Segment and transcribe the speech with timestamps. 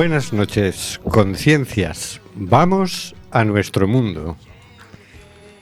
[0.00, 2.22] Buenas noches, conciencias.
[2.34, 4.34] Vamos a nuestro mundo.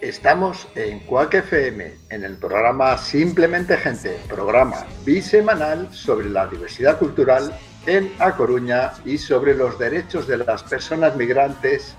[0.00, 7.52] Estamos en Cuac FM, en el programa Simplemente Gente, programa bisemanal sobre la diversidad cultural
[7.88, 11.96] en A Coruña y sobre los derechos de las personas migrantes.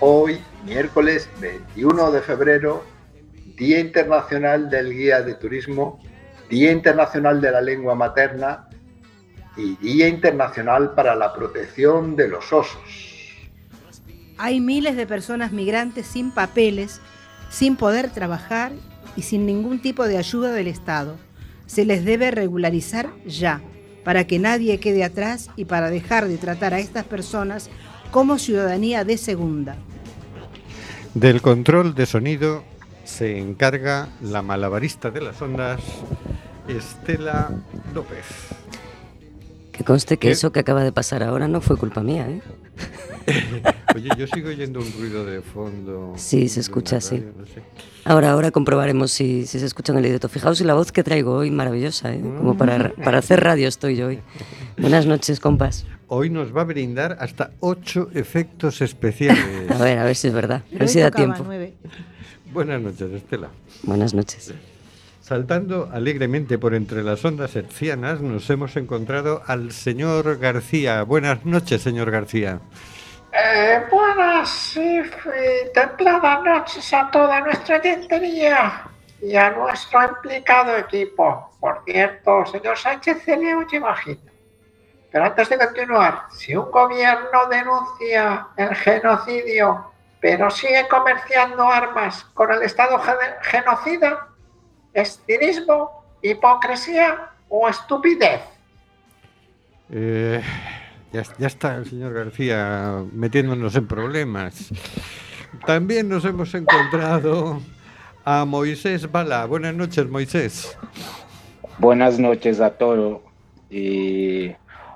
[0.00, 2.84] Hoy, miércoles 21 de febrero,
[3.56, 5.98] Día Internacional del Guía de Turismo,
[6.50, 8.68] Día Internacional de la Lengua Materna
[9.56, 12.78] y Día Internacional para la Protección de los Osos.
[14.36, 17.00] Hay miles de personas migrantes sin papeles,
[17.50, 18.72] sin poder trabajar
[19.16, 21.16] y sin ningún tipo de ayuda del Estado.
[21.66, 23.60] Se les debe regularizar ya,
[24.02, 27.70] para que nadie quede atrás y para dejar de tratar a estas personas
[28.10, 29.76] como ciudadanía de segunda.
[31.14, 32.64] Del control de sonido
[33.04, 35.80] se encarga la malabarista de las ondas,
[36.66, 37.50] Estela
[37.94, 38.26] López.
[39.76, 40.32] Que conste que ¿Qué?
[40.32, 42.40] eso que acaba de pasar ahora no fue culpa mía, ¿eh?
[43.96, 46.12] Oye, yo sigo oyendo un ruido de fondo.
[46.16, 47.16] Sí, se escucha, sí.
[47.16, 47.62] radio, no sé.
[48.04, 50.28] Ahora, ahora comprobaremos si, si se escucha en el directo.
[50.28, 52.20] Fijaos en la voz que traigo hoy, maravillosa, ¿eh?
[52.20, 54.20] Como para, para hacer radio estoy yo hoy.
[54.78, 55.86] Buenas noches, compas.
[56.06, 59.70] Hoy nos va a brindar hasta ocho efectos especiales.
[59.70, 60.62] A ver, a ver si es verdad.
[60.72, 61.42] A ver si da tiempo.
[61.44, 61.74] nueve.
[62.52, 63.48] Buenas noches, Estela.
[63.82, 64.54] Buenas noches.
[65.24, 71.02] Saltando alegremente por entre las ondas hercianas, nos hemos encontrado al señor García.
[71.02, 72.60] Buenas noches, señor García.
[73.32, 75.00] Eh, buenas y
[75.72, 78.82] templadas noches a toda nuestra gentería
[79.22, 81.56] y a nuestro implicado equipo.
[81.58, 84.30] Por cierto, señor Sánchez, se le oye bajito.
[85.10, 92.52] Pero antes de continuar, si un gobierno denuncia el genocidio, pero sigue comerciando armas con
[92.52, 93.00] el Estado
[93.40, 94.33] genocida,
[94.94, 98.40] ¿es cinismo, hipocresía o estupidez?
[99.90, 100.40] Eh,
[101.12, 104.72] ya, ya está el señor García metiéndonos en problemas.
[105.66, 107.60] También nos hemos encontrado
[108.24, 109.44] a Moisés Bala.
[109.46, 110.76] Buenas noches, Moisés.
[111.78, 113.20] Buenas noches a todos.
[113.70, 114.52] Y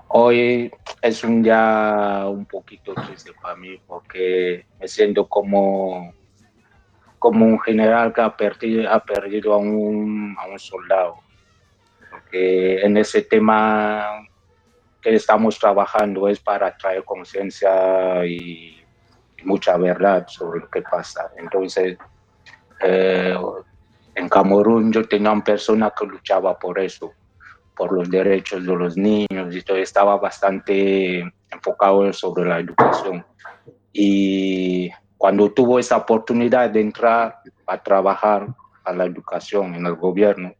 [0.08, 0.70] hoy
[1.02, 6.12] es un día un poquito triste para mí porque me siento como,
[7.18, 11.16] como un general que ha perdido, ha perdido a, un, a un soldado.
[12.10, 14.26] Porque en ese tema
[15.00, 18.78] que estamos trabajando es para traer conciencia y,
[19.38, 21.30] y mucha verdad sobre lo que pasa.
[21.36, 21.96] Entonces,
[22.80, 23.36] eh,
[24.14, 27.12] en Camerún yo tenía una persona que luchaba por eso,
[27.76, 31.20] por los derechos de los niños y todo, estaba bastante
[31.50, 33.24] enfocado sobre la educación.
[33.92, 38.46] Y cuando tuvo esa oportunidad de entrar a trabajar
[38.84, 40.54] a la educación en el gobierno,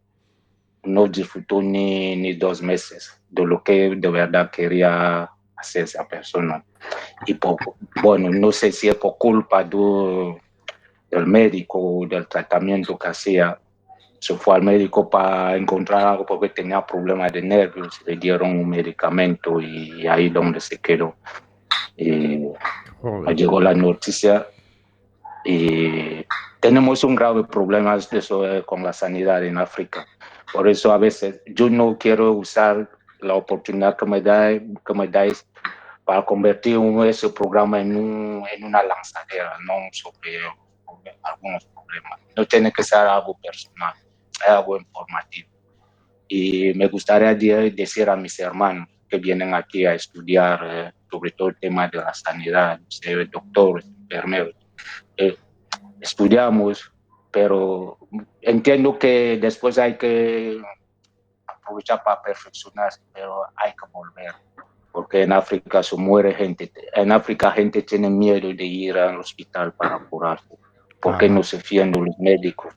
[0.82, 6.64] no disfrutó ni, ni dos meses de lo que de verdad quería hacer esa persona.
[7.26, 7.38] Y
[8.02, 10.40] bueno, no sé si es por culpa de,
[11.10, 13.58] del médico o del tratamiento que hacía.
[14.20, 18.68] Se fue al médico para encontrar algo porque tenía problemas de nervios, le dieron un
[18.68, 21.14] medicamento y ahí donde se quedó.
[21.98, 22.44] Y
[23.02, 23.34] Joder.
[23.36, 24.46] llegó la noticia
[25.44, 26.24] y
[26.60, 30.06] tenemos un grave problema eso, eh, con la sanidad en África.
[30.52, 32.88] Por eso a veces yo no quiero usar
[33.20, 35.44] la oportunidad que me, da, que me dais
[36.04, 40.38] para convertir un- ese programa en, un- en una lanzadera, no sobre,
[40.86, 42.20] sobre algunos problemas.
[42.36, 43.94] No tiene que ser algo personal,
[44.40, 45.48] es algo informativo.
[46.28, 51.30] Y me gustaría de- decir a mis hermanos que vienen aquí a estudiar eh, sobre
[51.32, 52.80] todo el tema de la sanidad,
[53.30, 54.54] doctores, enfermeros.
[55.16, 55.36] eh,
[56.00, 56.92] estudiamos,
[57.30, 57.98] pero
[58.40, 60.60] entiendo que después hay que
[61.46, 64.34] aprovechar para perfeccionarse, pero hay que volver,
[64.92, 69.72] porque en África se muere gente, en África gente tiene miedo de ir al hospital
[69.72, 70.48] para curarse,
[71.00, 71.34] porque Ajá.
[71.34, 72.74] no se fían de los médicos.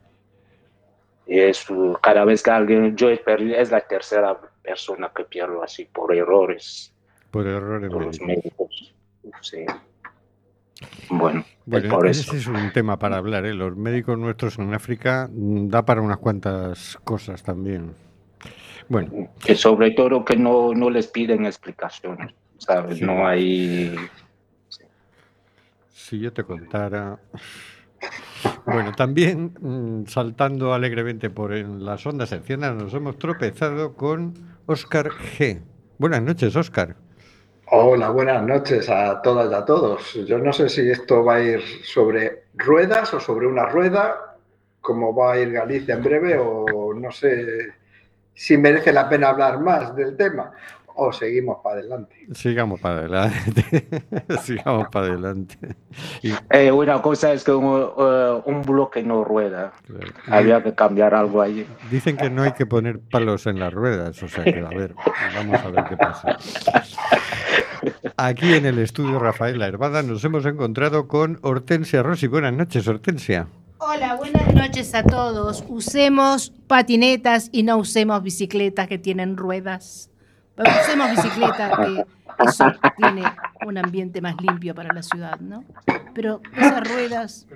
[1.28, 5.64] Y eso, cada vez que alguien, yo he perdido, es la tercera persona que pierdo
[5.64, 6.94] así por errores
[7.32, 8.94] Por errores de los médicos.
[9.42, 9.66] Sí.
[11.10, 12.36] Bueno, Bueno, por ese eso.
[12.36, 13.46] es un tema para hablar.
[13.46, 13.54] ¿eh?
[13.54, 17.94] Los médicos nuestros en África mm, da para unas cuantas cosas también.
[18.90, 22.98] Bueno, Que sobre todo que no, no les piden explicaciones, ¿sabes?
[22.98, 23.06] Sí.
[23.06, 23.96] No hay...
[25.94, 27.20] si yo te contara.
[28.66, 34.34] Bueno, también mm, saltando alegremente por en las ondas hercianas nos hemos tropezado con
[34.66, 35.62] Óscar G.
[36.00, 36.96] Buenas noches, Óscar.
[37.74, 40.14] Hola, buenas noches a todas y a todos.
[40.28, 44.36] Yo no sé si esto va a ir sobre ruedas o sobre una rueda,
[44.82, 47.72] como va a ir Galicia en breve, o no sé
[48.34, 50.52] si merece la pena hablar más del tema
[50.94, 52.16] o seguimos para adelante.
[52.34, 53.88] Sigamos para adelante.
[54.44, 55.58] Sigamos para adelante.
[56.22, 59.72] Y- Eh, una cosa es que un, eh, un bloque no rueda.
[60.28, 61.66] Había que cambiar algo allí.
[61.90, 64.94] Dicen que no hay que poner palos en las ruedas, o sea que a ver,
[65.34, 66.38] vamos a ver qué pasa.
[68.18, 72.28] Aquí en el estudio Rafaela Hervada nos hemos encontrado con Hortensia Rossi.
[72.28, 73.48] Buenas noches, Hortensia.
[73.80, 75.64] Hola, buenas noches a todos.
[75.68, 80.12] Usemos patinetas y no usemos bicicletas que tienen ruedas.
[80.56, 82.06] Pero usemos bicicletas que
[82.46, 82.66] eso
[82.98, 83.24] tiene
[83.66, 85.64] un ambiente más limpio para la ciudad, ¿no?
[86.14, 87.48] Pero esas ruedas...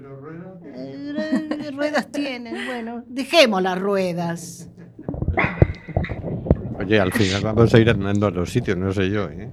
[0.63, 4.69] eh, ruedas tienen, bueno, dejemos las ruedas.
[6.80, 9.50] Oye, al final vamos a ir andando a los sitios, no sé yo, ¿eh?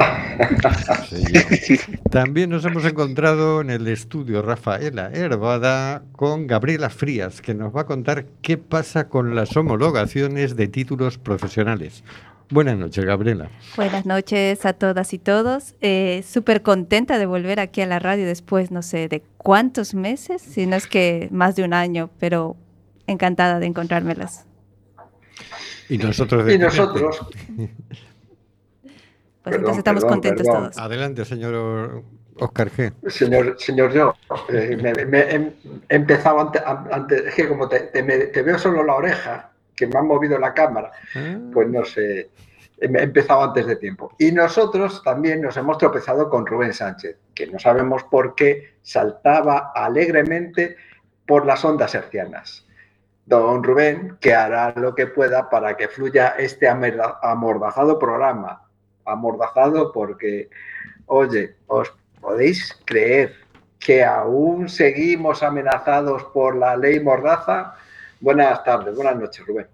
[2.10, 7.82] También nos hemos encontrado en el estudio Rafaela Hervada con Gabriela Frías, que nos va
[7.82, 12.04] a contar qué pasa con las homologaciones de títulos profesionales.
[12.50, 13.48] Buenas noches, Gabriela.
[13.76, 15.74] Buenas noches a todas y todos.
[15.80, 20.42] Eh, Súper contenta de volver aquí a la radio después, no sé, de cuántos meses,
[20.42, 22.56] si no es que más de un año, pero
[23.06, 24.46] encantada de encontrármelas.
[25.88, 27.20] Y nosotros de Y nosotros,
[29.42, 30.62] Pues Perdón, entonces estamos perdón, contentos perdón.
[30.70, 30.78] todos.
[30.78, 32.02] Adelante, señor
[32.36, 32.92] Oscar G.
[33.10, 34.14] señor, señor yo,
[34.50, 35.52] eh, me, me- he
[35.88, 39.50] he empezado antes, antes, es que como te, te me- te veo solo la oreja,
[39.74, 42.30] que me han movido la cámara, Ah, pues no sé,
[42.80, 44.14] he empezado antes de tiempo.
[44.18, 49.72] Y nosotros también nos hemos tropezado con Rubén Sánchez, que no sabemos por qué saltaba
[49.74, 50.76] alegremente
[51.26, 52.66] por las ondas hercianas.
[53.26, 58.66] Don Rubén, que hará lo que pueda para que fluya este amordazado programa.
[59.12, 60.48] Amordazado porque,
[61.06, 63.34] oye, ¿os podéis creer
[63.78, 67.74] que aún seguimos amenazados por la ley Mordaza?
[68.20, 69.66] Buenas tardes, buenas noches, Rubén.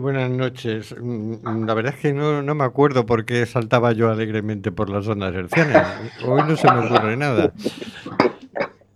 [0.00, 0.94] Buenas noches.
[1.00, 4.88] Mm, La verdad es que no, no me acuerdo por qué saltaba yo alegremente por
[4.88, 5.88] las ondas hercianas.
[6.24, 7.52] Hoy no se me ocurre nada.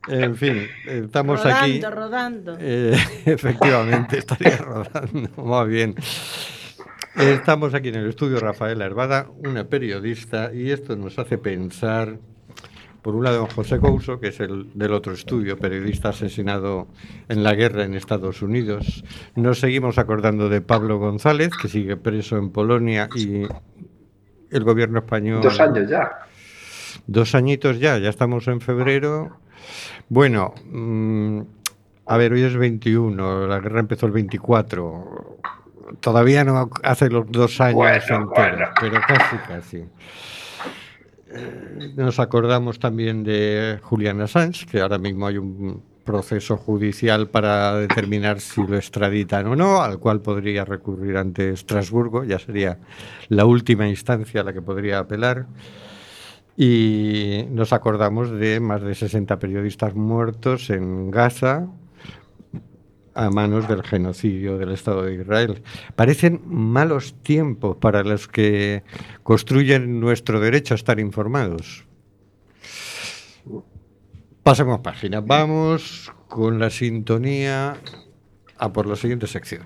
[0.07, 1.81] En fin, estamos rodando, aquí.
[1.81, 2.57] rodando.
[2.61, 2.95] Eh,
[3.27, 5.29] efectivamente, estaría rodando.
[5.37, 5.95] Muy bien.
[7.17, 12.19] Estamos aquí en el estudio Rafaela Hervada, una periodista, y esto nos hace pensar,
[13.03, 16.89] por un lado, en José Couso, que es el del otro estudio, periodista asesinado
[17.29, 19.05] en la guerra en Estados Unidos.
[19.37, 23.43] Nos seguimos acordando de Pablo González, que sigue preso en Polonia y
[24.51, 25.41] el gobierno español.
[25.41, 26.11] Dos años ya.
[27.07, 29.39] Dos añitos ya, ya estamos en febrero.
[30.09, 31.43] Bueno, mm,
[32.07, 35.39] a ver, hoy es 21, la guerra empezó el 24.
[36.01, 38.67] Todavía no hace los dos años Bueno, enteros, bueno.
[38.81, 39.85] pero casi, casi.
[41.33, 47.77] Eh, Nos acordamos también de Julian Assange, que ahora mismo hay un proceso judicial para
[47.77, 52.79] determinar si lo extraditan o no, al cual podría recurrir ante Estrasburgo, ya sería
[53.29, 55.47] la última instancia a la que podría apelar.
[56.57, 61.67] Y nos acordamos de más de 60 periodistas muertos en Gaza
[63.15, 65.63] a manos del genocidio del Estado de Israel.
[65.97, 68.83] Parecen malos tiempos para los que
[69.23, 71.85] construyen nuestro derecho a estar informados.
[74.43, 75.21] Pasemos página.
[75.21, 77.77] Vamos con la sintonía
[78.59, 79.63] a por la siguiente sección.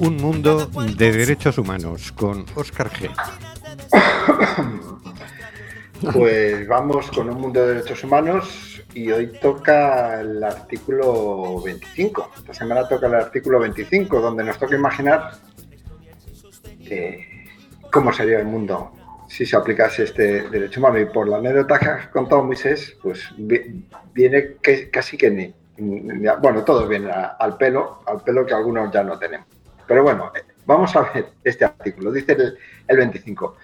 [0.00, 0.66] Un mundo
[0.96, 3.10] de derechos humanos con Oscar G.
[6.14, 12.30] Pues vamos con un mundo de derechos humanos y hoy toca el artículo 25.
[12.38, 15.32] Esta semana toca el artículo 25, donde nos toca imaginar
[16.86, 17.44] eh,
[17.92, 18.92] cómo sería el mundo
[19.28, 20.98] si se aplicase este derecho humano.
[20.98, 24.56] Y por la anécdota que ha contado Moisés, pues vi- viene
[24.90, 25.54] casi que ni,
[26.40, 29.46] Bueno, todos vienen a- al pelo, al pelo que algunos ya no tenemos.
[29.90, 32.12] Pero bueno, eh, vamos a ver este artículo.
[32.12, 32.56] Dice el,
[32.86, 33.56] el 25.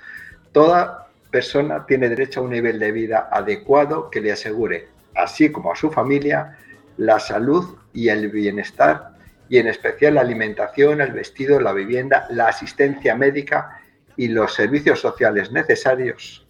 [0.50, 5.70] Toda persona tiene derecho a un nivel de vida adecuado que le asegure, así como
[5.70, 6.58] a su familia,
[6.96, 9.10] la salud y el bienestar,
[9.48, 13.80] y en especial la alimentación, el vestido, la vivienda, la asistencia médica
[14.16, 16.44] y los servicios sociales necesarios.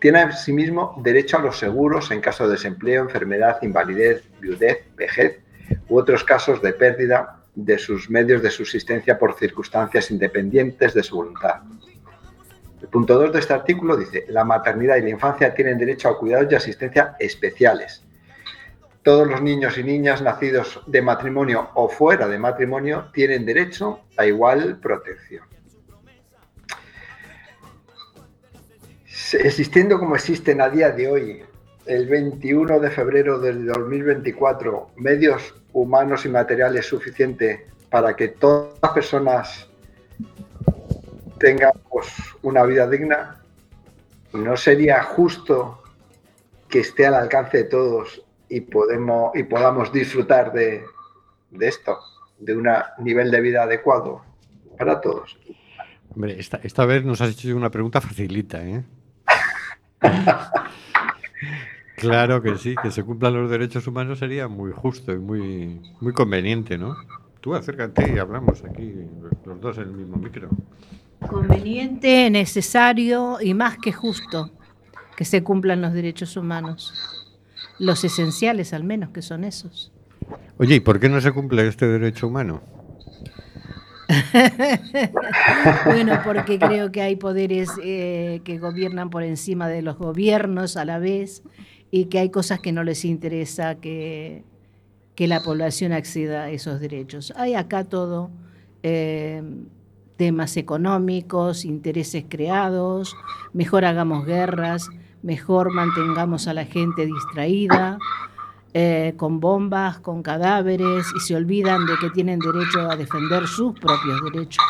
[0.00, 5.38] Tiene asimismo derecho a los seguros en caso de desempleo, enfermedad, invalidez, viudez, vejez
[5.88, 11.16] u otros casos de pérdida de sus medios de subsistencia por circunstancias independientes de su
[11.16, 11.62] voluntad.
[12.82, 16.18] El punto 2 de este artículo dice, la maternidad y la infancia tienen derecho a
[16.18, 18.04] cuidados y asistencia especiales.
[19.02, 24.26] Todos los niños y niñas nacidos de matrimonio o fuera de matrimonio tienen derecho a
[24.26, 25.44] igual protección.
[29.32, 31.44] Existiendo como existen a día de hoy,
[31.86, 37.60] el 21 de febrero del 2024, medios humanos y materiales suficientes
[37.90, 39.68] para que todas las personas
[41.38, 42.06] tengamos
[42.42, 43.40] una vida digna,
[44.32, 45.82] ¿no sería justo
[46.68, 50.84] que esté al alcance de todos y, podemos, y podamos disfrutar de,
[51.60, 51.98] esto,
[52.38, 54.22] de un nivel de vida adecuado
[54.78, 55.38] para todos?
[56.14, 58.84] Hombre, esta, esta vez nos has hecho una pregunta facilita, ¿eh?
[61.96, 66.12] claro que sí, que se cumplan los derechos humanos sería muy justo y muy, muy
[66.12, 66.96] conveniente, ¿no?
[67.40, 68.92] Tú acércate y hablamos aquí,
[69.44, 70.48] los dos en el mismo micro.
[71.28, 74.50] Conveniente, necesario y más que justo
[75.16, 76.94] que se cumplan los derechos humanos.
[77.78, 79.92] Los esenciales al menos, que son esos.
[80.58, 82.62] Oye, ¿y por qué no se cumple este derecho humano?
[85.86, 90.84] bueno, porque creo que hay poderes eh, que gobiernan por encima de los gobiernos a
[90.84, 91.42] la vez
[91.94, 94.42] y que hay cosas que no les interesa que,
[95.14, 97.32] que la población acceda a esos derechos.
[97.36, 98.32] Hay acá todo
[98.82, 99.40] eh,
[100.16, 103.16] temas económicos, intereses creados,
[103.52, 104.88] mejor hagamos guerras,
[105.22, 107.98] mejor mantengamos a la gente distraída,
[108.72, 113.72] eh, con bombas, con cadáveres, y se olvidan de que tienen derecho a defender sus
[113.78, 114.64] propios derechos.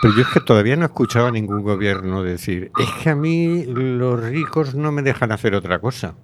[0.00, 3.16] Pero yo es que todavía no he escuchado a ningún gobierno decir, es que a
[3.16, 6.14] mí los ricos no me dejan hacer otra cosa.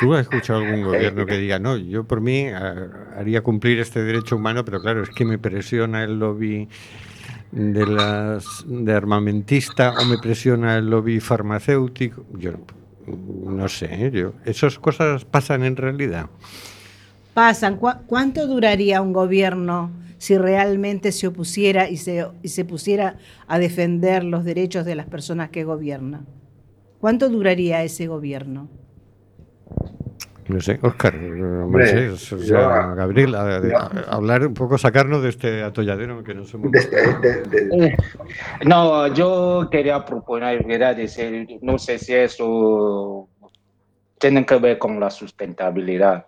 [0.00, 2.52] ¿Tú has escuchado algún gobierno que diga, no, yo por mí eh,
[3.16, 6.68] haría cumplir este derecho humano, pero claro, es que me presiona el lobby
[7.50, 12.26] de las de armamentista o me presiona el lobby farmacéutico?
[12.34, 12.52] Yo
[13.06, 14.10] no sé, ¿eh?
[14.12, 16.26] yo, esas cosas pasan en realidad.
[17.32, 17.76] Pasan.
[17.76, 24.24] ¿Cuánto duraría un gobierno si realmente se opusiera y se, y se pusiera a defender
[24.24, 26.26] los derechos de las personas que gobiernan?
[27.00, 28.68] ¿Cuánto duraría ese gobierno?
[30.48, 31.14] No sé, Oscar,
[32.96, 33.34] Gabriel,
[34.08, 36.72] hablar un poco, sacarnos de este atolladero que nos hemos...
[36.74, 37.94] Eh,
[38.64, 43.28] no, yo quería proponer, quería decir, no sé si eso
[44.18, 46.26] tiene que ver con la sustentabilidad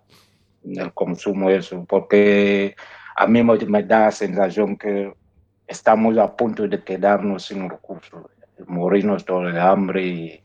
[0.61, 2.75] del consumo, eso, porque
[3.15, 5.13] a mí me da la sensación que
[5.67, 8.25] estamos a punto de quedarnos sin recursos,
[8.67, 10.43] morirnos de hambre y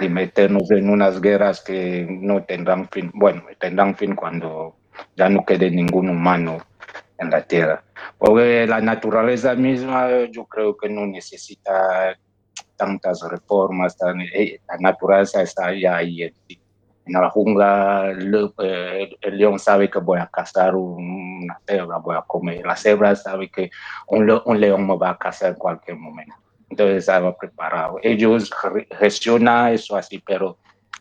[0.00, 4.76] y meternos en unas guerras que no tendrán fin, bueno, tendrán fin cuando
[5.16, 6.58] ya no quede ningún humano
[7.18, 7.82] en la Tierra.
[8.18, 12.16] Porque la naturaleza misma yo creo que no necesita
[12.76, 13.96] tantas reformas,
[14.34, 16.34] eh, la naturaleza está ya ahí en,
[17.18, 22.22] la jungla, el, eh, el, león sabe que voy a cazar una cebra, voy a
[22.22, 23.70] comer, la cebra sabe que
[24.06, 24.26] un,
[24.60, 26.34] león me va a cazar en cualquier momento.
[26.68, 27.98] Entonces estaba preparado.
[28.02, 28.50] Ellos
[28.98, 30.58] gestionan eso así, pero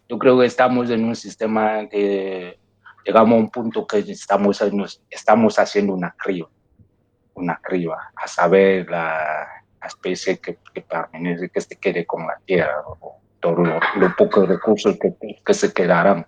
[0.08, 2.58] yo creo que estamos en un sistema que
[3.06, 4.62] llegamos a un punto que estamos,
[5.10, 6.50] estamos haciendo una criba,
[7.36, 9.48] una criba, a saber la,
[9.86, 12.84] especie que, permanece, que se quede con la tierra,
[13.40, 15.14] todos los pocos recursos que,
[15.46, 16.26] que se quedarán.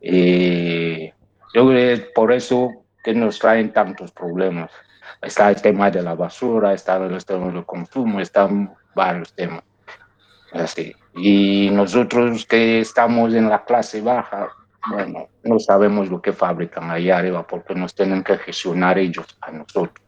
[0.00, 1.08] Y
[1.54, 2.70] yo creo que por eso
[3.02, 4.70] que nos traen tantos problemas
[5.22, 9.62] está el tema de la basura, está el tema del consumo, están varios temas.
[10.52, 10.94] Así.
[11.16, 14.48] Y nosotros que estamos en la clase baja,
[14.90, 19.50] bueno, no sabemos lo que fabrican allá arriba porque nos tienen que gestionar ellos a
[19.50, 20.04] nosotros.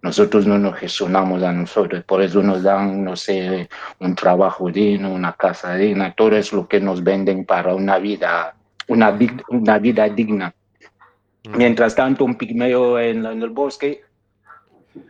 [0.00, 5.12] Nosotros no nos gestionamos a nosotros, por eso nos dan, no sé, un trabajo digno,
[5.12, 8.54] una casa digna, todo es lo que nos venden para una vida,
[8.86, 10.54] una, una vida digna.
[11.48, 11.56] Mm.
[11.56, 14.02] Mientras tanto, un pigmeo en, en el bosque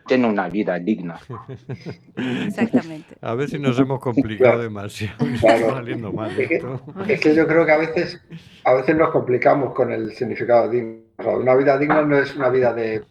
[0.07, 1.19] tiene una vida digna.
[2.45, 3.15] Exactamente.
[3.21, 5.15] A ver si nos hemos complicado demasiado.
[5.39, 8.21] saliendo mal es, que, yo creo que a veces,
[8.63, 11.01] a veces nos complicamos con el significado digno.
[11.37, 13.03] una vida digna no es una vida de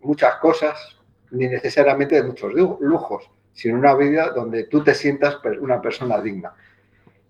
[0.00, 0.97] muchas cosas,
[1.30, 6.54] ni necesariamente de muchos lujos, sino una vida donde tú te sientas una persona digna.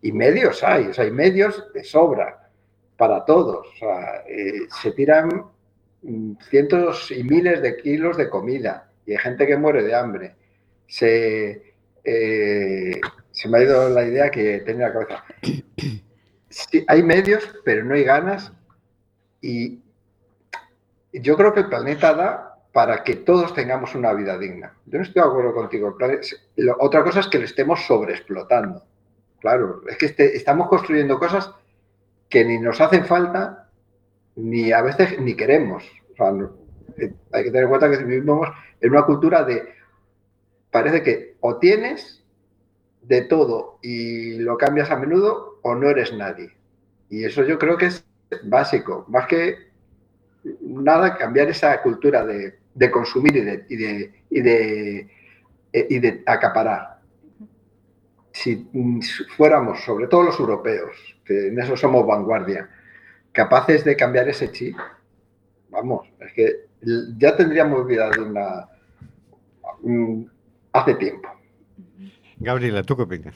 [0.02, 2.50] Y medios hay, o sea, hay medios de sobra
[2.96, 3.66] para todos.
[3.66, 5.50] O sea, eh, se tiran
[6.02, 10.36] Mm, cientos y miles de kilos de comida y hay gente que muere de hambre.
[10.86, 11.74] Se,
[12.04, 13.00] eh,
[13.32, 15.24] se me ha ido la idea que tenía la cabeza.
[16.86, 18.52] hay medios, pero no hay ganas
[19.40, 19.80] y
[21.12, 22.47] yo creo que el planeta da
[22.78, 24.72] para que todos tengamos una vida digna.
[24.86, 25.98] Yo no estoy de acuerdo contigo.
[26.78, 28.84] Otra cosa es que lo estemos sobreexplotando.
[29.40, 31.50] Claro, es que este, estamos construyendo cosas
[32.28, 33.68] que ni nos hacen falta,
[34.36, 35.82] ni a veces ni queremos.
[36.98, 38.48] Eh, hay que tener en cuenta que vivimos
[38.80, 39.74] en una cultura de,
[40.70, 42.24] parece que o tienes
[43.02, 46.52] de todo y lo cambias a menudo o no eres nadie.
[47.10, 48.06] Y eso yo creo que es
[48.44, 49.67] básico, más que
[50.60, 54.98] nada cambiar esa cultura de, consumir y de, y de, y de,
[55.72, 56.98] eh, y de acaparar.
[58.32, 58.68] Si
[59.36, 62.68] fuéramos, sobre todo los europeos, que en eso somos vanguardia,
[63.32, 64.76] capaces de cambiar ese chip,
[65.70, 66.68] vamos, es que
[67.18, 68.68] ya tendríamos vida de una
[70.72, 71.28] hace tiempo.
[72.40, 73.34] Gabriela, ¿tú qué opinas?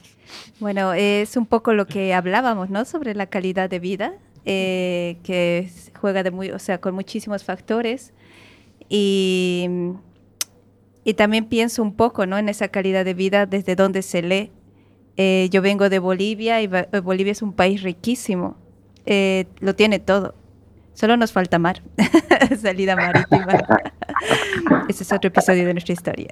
[0.59, 2.85] Bueno, es un poco lo que hablábamos, ¿no?
[2.85, 4.13] Sobre la calidad de vida,
[4.45, 5.69] eh, que
[5.99, 8.13] juega de muy, o sea, con muchísimos factores.
[8.89, 9.69] Y,
[11.17, 12.23] también pienso un poco.
[12.23, 14.51] En esa calidad de vida desde donde se lee.
[15.15, 18.57] Eh, yo vengo de Bolivia y Bolivia es un país riquísimo.
[19.05, 20.35] Eh, lo tiene todo.
[20.93, 21.81] Solo nos falta mar,
[22.61, 23.47] salida marítima.
[24.89, 26.29] Ese es otro episodio de nuestra historia.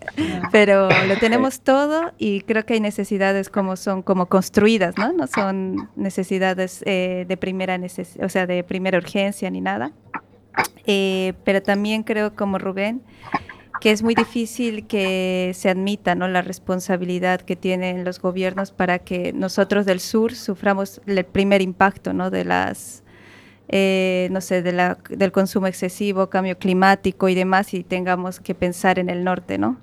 [0.51, 5.13] Pero lo tenemos todo y creo que hay necesidades como son como construidas, ¿no?
[5.13, 7.79] No son necesidades eh, de primera
[8.21, 9.91] o sea, de primera urgencia ni nada.
[10.85, 13.01] Eh, pero también creo como Rubén
[13.81, 16.27] que es muy difícil que se admita ¿no?
[16.27, 22.13] la responsabilidad que tienen los gobiernos para que nosotros del sur suframos el primer impacto
[22.13, 22.29] ¿no?
[22.29, 23.03] de las
[23.73, 28.53] eh, no sé, de la, del consumo excesivo, cambio climático y demás, y tengamos que
[28.53, 29.77] pensar en el norte, ¿no?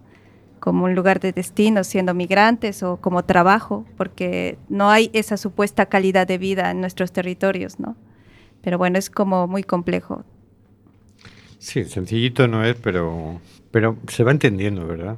[0.61, 5.87] Como un lugar de destino, siendo migrantes o como trabajo, porque no hay esa supuesta
[5.87, 7.96] calidad de vida en nuestros territorios, ¿no?
[8.61, 10.22] Pero bueno, es como muy complejo.
[11.59, 15.16] Sí, sencillito no es, pero, pero se va entendiendo, ¿verdad?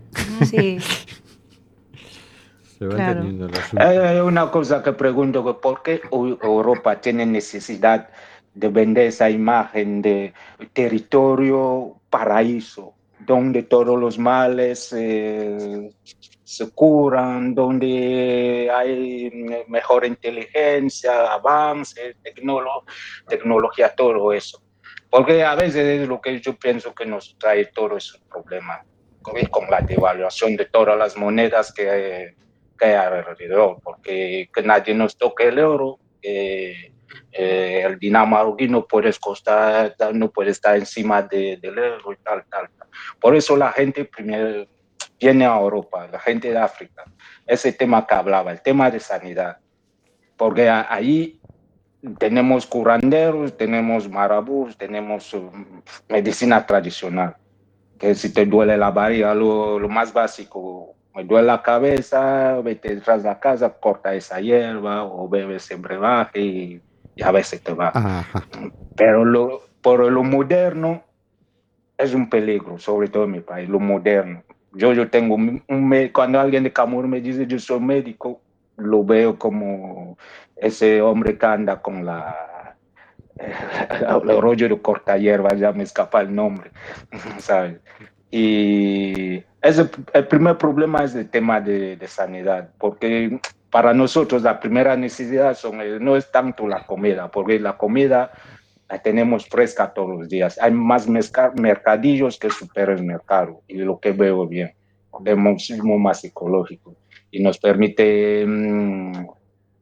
[0.49, 0.79] Sí.
[2.79, 3.49] se va entendiendo.
[3.79, 8.11] Hay una cosa que pregunto, ¿por qué Europa tiene necesidad
[8.55, 10.33] de vender esa imagen de
[10.73, 15.91] territorio paraíso, donde todos los males eh,
[16.43, 19.31] se curan, donde hay
[19.69, 22.17] mejor inteligencia, avance,
[23.29, 24.61] tecnología, todo eso.
[25.09, 28.85] Porque a veces es lo que yo pienso que nos trae todo ese problema,
[29.23, 32.35] con la devaluación de todas las monedas que,
[32.81, 35.59] hay alrededor, porque que nadie nos toque el.
[36.23, 36.93] Eh,
[37.33, 42.45] eh, el marroquí no puede, costar, no puede estar encima de, del euro y tal,
[42.49, 42.69] tal,
[43.21, 44.67] Por eso la gente primero
[45.19, 47.05] viene a Europa, la gente de África.
[47.47, 49.59] Ese tema que hablaba, el tema de sanidad.
[50.37, 51.39] Porque ahí
[52.19, 57.37] tenemos curanderos, tenemos marabús, tenemos um, medicina tradicional.
[57.99, 62.95] Que si te duele la barriga, lo, lo más básico, me duele la cabeza, vete
[62.95, 66.83] detrás de la casa, corta esa hierba o bebe ese brebaje y
[67.17, 67.93] y a veces te va.
[68.97, 71.03] Pero lo, por lo moderno
[71.97, 74.43] es un peligro, sobre todo en mi país, lo moderno.
[74.73, 75.63] Yo, yo tengo un,
[76.13, 78.41] cuando alguien de Camur me dice yo soy médico,
[78.77, 80.17] lo veo como
[80.57, 82.77] ese hombre que anda con la
[83.41, 86.71] el rollo de corta hierba, ya me escapa el nombre,
[87.39, 87.81] ¿sabes?
[88.31, 94.59] Y ese, el primer problema es el tema de, de sanidad, porque para nosotros la
[94.59, 98.33] primera necesidad son, no es tanto la comida, porque la comida
[98.89, 100.59] la tenemos fresca todos los días.
[100.61, 104.75] Hay más mercadillos que supermercado y lo que veo bien,
[105.25, 106.97] es muchísimo más psicológico
[107.31, 109.27] y nos permite mm,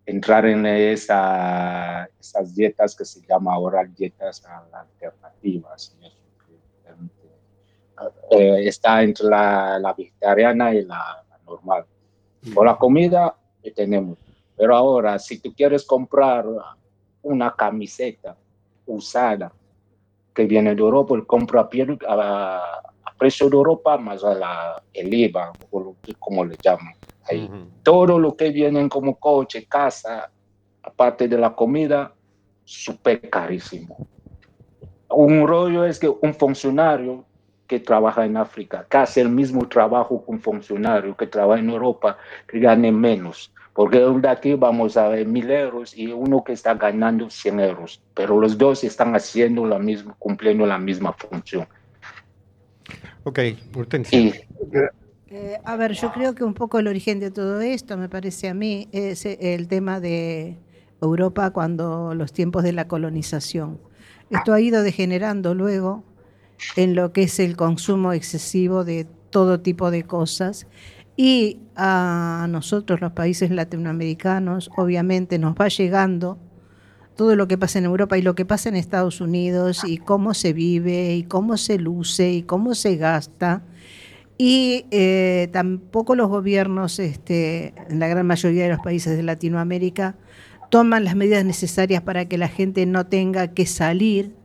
[0.05, 5.96] entrar en esa, esas dietas que se llama ahora dietas alternativas.
[8.31, 11.85] Eh, está entre la, la, vegetariana y la, la normal.
[12.55, 13.35] Por la comida
[13.70, 14.18] tenemos.
[14.57, 16.46] Pero ahora, si tú quieres comprar
[17.22, 18.37] una camiseta
[18.87, 19.52] usada
[20.35, 21.68] que viene de Europa, el compra
[22.09, 26.94] a, a, precio de Europa más a la, el IVA, o como le llaman.
[27.24, 27.50] Ahí.
[27.83, 30.31] Todo lo que viene como coche, casa,
[30.83, 32.12] aparte de la comida,
[32.64, 34.07] súper carísimo.
[35.11, 37.24] Un rollo es que un funcionario
[37.66, 41.70] que trabaja en África, que hace el mismo trabajo que un funcionario que trabaja en
[41.70, 43.52] Europa, que gane menos.
[43.79, 48.03] Porque de aquí vamos a ver mil euros y uno que está ganando 100 euros,
[48.12, 51.64] pero los dos están haciendo la misma, cumpliendo la misma función.
[53.23, 53.38] Ok,
[53.77, 54.33] Hortensia.
[55.31, 58.49] Eh, a ver, yo creo que un poco el origen de todo esto, me parece
[58.49, 60.57] a mí, es el tema de
[61.01, 63.79] Europa cuando los tiempos de la colonización.
[64.29, 66.03] Esto ha ido degenerando luego
[66.75, 70.67] en lo que es el consumo excesivo de todo tipo de cosas.
[71.20, 76.38] Y a nosotros, los países latinoamericanos, obviamente nos va llegando
[77.16, 80.33] todo lo que pasa en Europa y lo que pasa en Estados Unidos y cómo
[80.33, 83.64] se vive y cómo se luce y cómo se gasta.
[84.38, 90.14] Y eh, tampoco los gobiernos, este, en la gran mayoría de los países de Latinoamérica,
[90.70, 94.37] toman las medidas necesarias para que la gente no tenga que salir,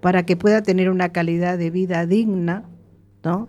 [0.00, 2.64] para que pueda tener una calidad de vida digna,
[3.22, 3.48] ¿no?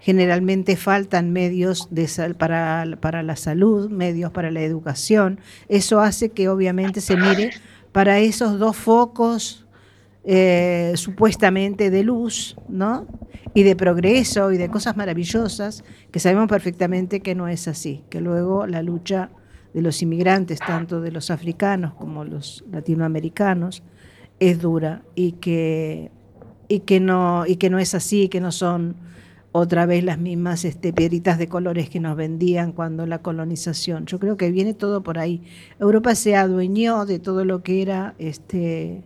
[0.00, 5.40] Generalmente faltan medios de para, para la salud, medios para la educación.
[5.68, 7.50] Eso hace que obviamente se mire
[7.92, 9.66] para esos dos focos
[10.24, 13.06] eh, supuestamente de luz, ¿no?
[13.54, 18.20] Y de progreso y de cosas maravillosas, que sabemos perfectamente que no es así, que
[18.20, 19.30] luego la lucha
[19.72, 23.82] de los inmigrantes, tanto de los africanos como los latinoamericanos,
[24.38, 26.10] es dura y que,
[26.68, 28.96] y que, no, y que no es así, que no son
[29.52, 34.06] otra vez las mismas este, piedritas de colores que nos vendían cuando la colonización.
[34.06, 35.42] Yo creo que viene todo por ahí.
[35.80, 39.02] Europa se adueñó de todo lo que era este,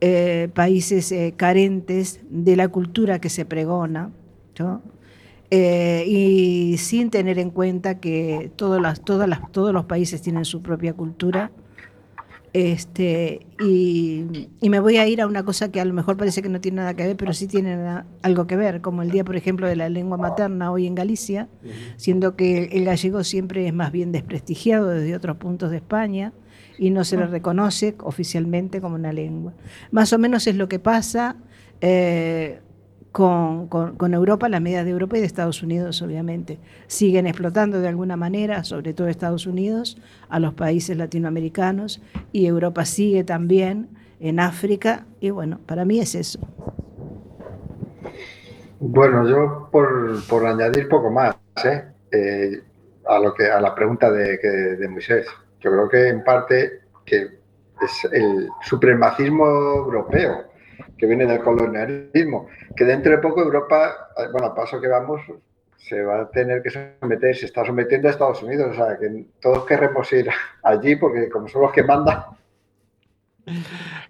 [0.00, 4.10] eh, países eh, carentes de la cultura que se pregona,
[5.50, 10.44] eh, y sin tener en cuenta que todas las, todas las, todos los países tienen
[10.44, 11.52] su propia cultura
[12.56, 16.48] este, y, me voy a ir a una cosa que a lo mejor parece que
[16.48, 17.76] no tiene nada que ver, pero sí tiene
[18.22, 21.50] algo que ver, como el día, por ejemplo, de la lengua materna hoy en Galicia,
[21.98, 26.32] siendo que el gallego siempre es más bien desprestigiado desde otros puntos de España
[26.78, 29.52] y no se le reconoce oficialmente como una lengua.
[29.90, 31.36] Más o menos es lo que pasa.
[31.82, 32.60] Eh,
[33.16, 36.58] con, con, Europa, la medida de Europa y de Estados Unidos, obviamente.
[36.86, 39.96] Siguen explotando de alguna manera, sobre todo Estados Unidos,
[40.28, 43.88] a los países latinoamericanos y Europa sigue también
[44.20, 46.40] en África y bueno, para mí es eso.
[48.80, 51.84] Bueno, yo por, por añadir poco más ¿eh?
[52.12, 52.62] Eh,
[53.08, 55.26] a, lo que, a la pregunta de, de Moisés,
[55.60, 57.38] yo creo que en parte que
[57.80, 60.55] es el supremacismo europeo
[60.96, 65.22] que viene del colonialismo, que dentro de poco Europa, bueno, a paso que vamos,
[65.76, 69.24] se va a tener que someter, se está sometiendo a Estados Unidos, o sea, que
[69.40, 70.28] todos queremos ir
[70.62, 72.24] allí porque como son los que mandan,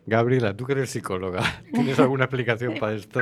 [0.07, 3.21] Gabriela, tú que eres psicóloga, ¿tienes alguna explicación para esto?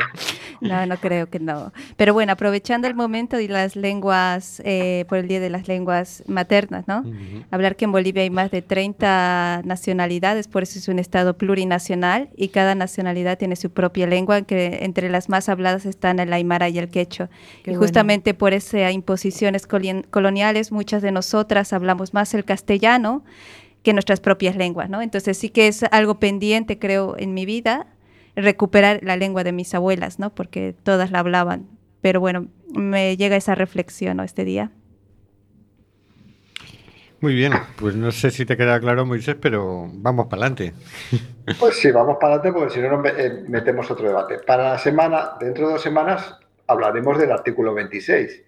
[0.60, 1.72] No, no creo que no.
[1.96, 6.22] Pero bueno, aprovechando el momento de las lenguas, eh, por el Día de las Lenguas
[6.26, 7.04] Maternas, ¿no?
[7.50, 12.28] Hablar que en Bolivia hay más de 30 nacionalidades, por eso es un estado plurinacional
[12.36, 16.68] y cada nacionalidad tiene su propia lengua, que entre las más habladas están el aymara
[16.68, 17.28] y el quechua.
[17.66, 23.24] y justamente por esas imposiciones coloniales, muchas de nosotras hablamos más el castellano
[23.84, 25.02] que nuestras propias lenguas, ¿no?
[25.02, 27.86] Entonces sí que es algo pendiente, creo, en mi vida,
[28.34, 30.34] recuperar la lengua de mis abuelas, ¿no?
[30.34, 31.68] Porque todas la hablaban.
[32.00, 34.72] Pero bueno, me llega esa reflexión este día.
[37.20, 40.74] Muy bien, pues no sé si te queda claro, Moisés, pero vamos para adelante.
[41.60, 44.38] Pues sí, vamos para adelante porque si no nos eh, metemos otro debate.
[44.38, 48.42] Para la semana, dentro de dos semanas, hablaremos del artículo 26,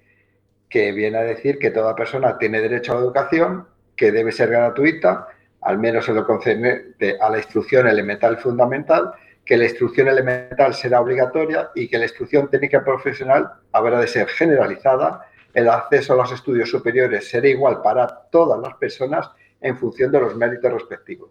[0.71, 4.51] que viene a decir que toda persona tiene derecho a la educación que debe ser
[4.51, 5.29] gratuita,
[5.63, 9.13] al menos en lo concerniente a la instrucción elemental fundamental,
[9.45, 14.29] que la instrucción elemental será obligatoria y que la instrucción técnica profesional habrá de ser
[14.29, 19.31] generalizada, el acceso a los estudios superiores será igual para todas las personas
[19.61, 21.31] en función de los méritos respectivos.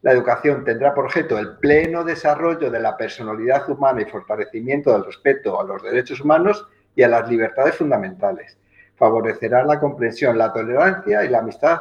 [0.00, 5.04] La educación tendrá por objeto el pleno desarrollo de la personalidad humana y fortalecimiento del
[5.04, 8.56] respeto a los derechos humanos y a las libertades fundamentales.
[8.96, 11.80] Favorecerá la comprensión, la tolerancia y la amistad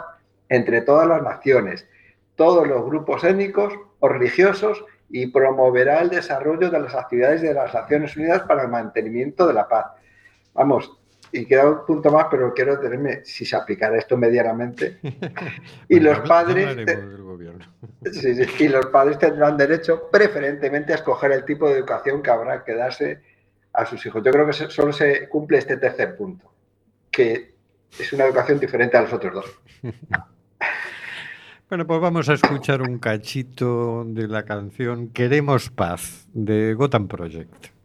[0.50, 1.88] entre todas las naciones,
[2.36, 7.74] todos los grupos étnicos o religiosos y promoverá el desarrollo de las actividades de las
[7.74, 9.86] Naciones Unidas para el mantenimiento de la paz.
[10.54, 10.98] Vamos,
[11.32, 15.00] y queda un punto más, pero quiero tenerme si se aplicara esto medianamente.
[15.90, 16.78] y los padres
[18.60, 22.76] y los padres tendrán derecho preferentemente a escoger el tipo de educación que habrá que
[22.76, 23.22] darse
[23.74, 24.24] a sus hijos.
[24.24, 26.52] Yo creo que solo se cumple este tercer punto,
[27.12, 27.56] que
[27.98, 29.62] es una educación diferente a los otros dos.
[31.70, 37.77] Bueno, pues vamos a escuchar un cachito de la canción Queremos Paz de Gotham Project.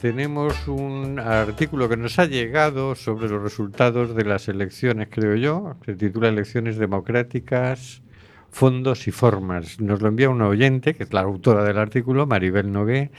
[0.00, 5.74] Tenemos un artículo que nos ha llegado sobre los resultados de las elecciones, creo yo.
[5.84, 8.00] Se titula Elecciones Democráticas,
[8.50, 9.78] Fondos y Formas.
[9.78, 13.10] Nos lo envía una oyente, que es la autora del artículo, Maribel Nogué,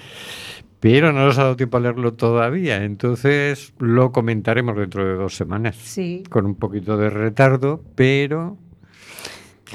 [0.79, 2.83] pero no nos ha dado tiempo a leerlo todavía.
[2.83, 5.75] Entonces lo comentaremos dentro de dos semanas.
[5.75, 6.23] Sí.
[6.31, 8.57] Con un poquito de retardo, pero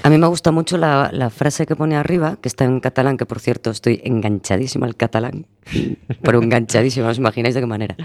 [0.03, 3.17] A mí me gusta mucho la, la frase que pone arriba, que está en catalán,
[3.17, 5.47] que por cierto estoy enganchadísima al catalán,
[6.23, 7.97] pero enganchadísima, os imagináis de qué manera.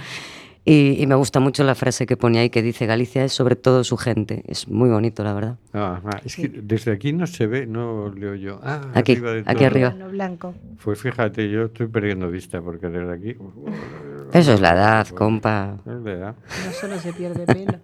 [0.64, 3.56] Y, y me gusta mucho la frase que pone ahí, que dice Galicia es sobre
[3.56, 4.44] todo su gente.
[4.48, 5.56] Es muy bonito, la verdad.
[5.74, 8.60] Ah, ah, es que desde aquí no se ve, no leo yo.
[8.64, 9.66] Ah, Aquí, arriba de aquí todo.
[9.66, 9.90] arriba.
[10.12, 10.54] Blanco.
[10.84, 13.36] Pues fíjate, yo estoy perdiendo vista porque desde aquí.
[14.34, 15.78] Eso es la edad, compa.
[15.84, 16.36] Es verdad.
[16.68, 17.80] No solo se pierde pelo.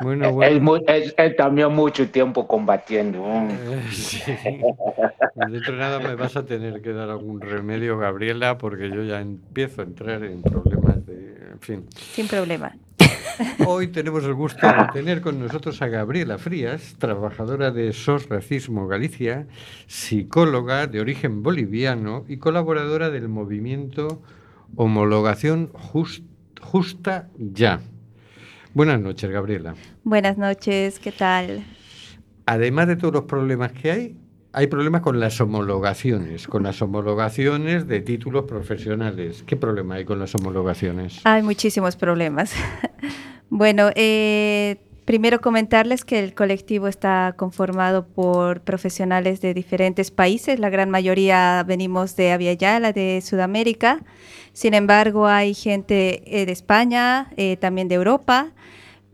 [0.00, 0.60] Bueno, Él, bueno.
[0.60, 3.24] mu- él- él también mucho tiempo combatiendo.
[3.26, 4.20] Eh, sí.
[5.50, 9.20] Dentro de nada me vas a tener que dar algún remedio, Gabriela, porque yo ya
[9.20, 11.34] empiezo a entrar en problemas de.
[11.52, 11.84] En fin.
[12.12, 12.74] Sin problema.
[13.66, 18.86] Hoy tenemos el gusto de tener con nosotros a Gabriela Frías, trabajadora de SOS Racismo
[18.86, 19.46] Galicia,
[19.88, 24.22] psicóloga de origen boliviano y colaboradora del movimiento
[24.76, 26.22] Homologación Jus-
[26.60, 27.80] Justa Ya.
[28.74, 29.76] Buenas noches, Gabriela.
[30.02, 31.64] Buenas noches, ¿qué tal?
[32.44, 34.16] Además de todos los problemas que hay,
[34.52, 39.44] hay problemas con las homologaciones, con las homologaciones de títulos profesionales.
[39.46, 41.20] ¿Qué problema hay con las homologaciones?
[41.22, 42.52] Hay muchísimos problemas.
[43.48, 50.58] bueno, eh, primero comentarles que el colectivo está conformado por profesionales de diferentes países.
[50.58, 54.00] La gran mayoría venimos de Aviala, de Sudamérica.
[54.54, 58.52] Sin embargo, hay gente eh, de España, eh, también de Europa.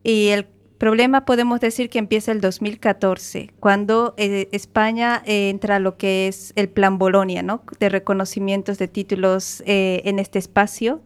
[0.04, 0.46] Y el
[0.78, 6.28] problema podemos decir que empieza el 2014, cuando eh, España eh, entra a lo que
[6.28, 7.62] es el Plan Bolonia, ¿no?
[7.80, 11.02] de reconocimientos de títulos eh, en este espacio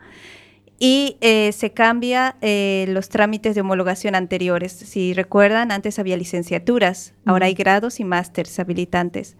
[0.78, 4.72] y eh, se cambia eh, los trámites de homologación anteriores.
[4.72, 9.36] Si recuerdan, antes había licenciaturas, ahora hay grados y másters habilitantes.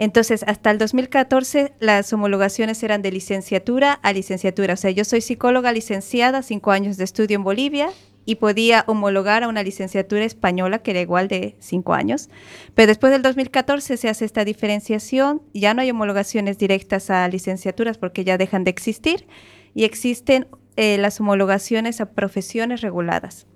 [0.00, 4.72] Entonces, hasta el 2014 las homologaciones eran de licenciatura a licenciatura.
[4.72, 7.90] O sea, yo soy psicóloga licenciada, cinco años de estudio en Bolivia
[8.24, 12.30] y podía homologar a una licenciatura española que era igual de cinco años.
[12.74, 17.98] Pero después del 2014 se hace esta diferenciación, ya no hay homologaciones directas a licenciaturas
[17.98, 19.26] porque ya dejan de existir
[19.74, 23.46] y existen eh, las homologaciones a profesiones reguladas.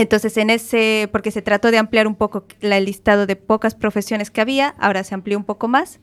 [0.00, 3.74] Entonces, en ese, porque se trató de ampliar un poco la- el listado de pocas
[3.74, 6.00] profesiones que había, ahora se amplió un poco más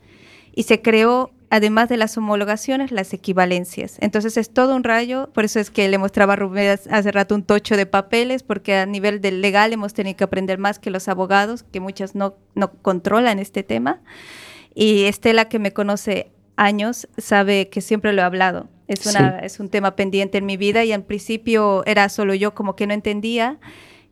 [0.53, 3.97] y se creó, además de las homologaciones, las equivalencias.
[3.99, 7.33] Entonces, es todo un rayo, por eso es que le mostraba a Rubén hace- rato
[7.33, 10.91] un tocho de papeles, porque a nivel del legal hemos tenido que aprender más que
[10.91, 14.01] los abogados, que muchos no, no controlan este tema.
[14.75, 18.67] Y Estela, que me conoce años, sabe que siempre lo he hablado.
[18.87, 22.53] Es, una, es un tema pendiente en mi vida y al principio era solo yo
[22.53, 23.59] como que no entendía.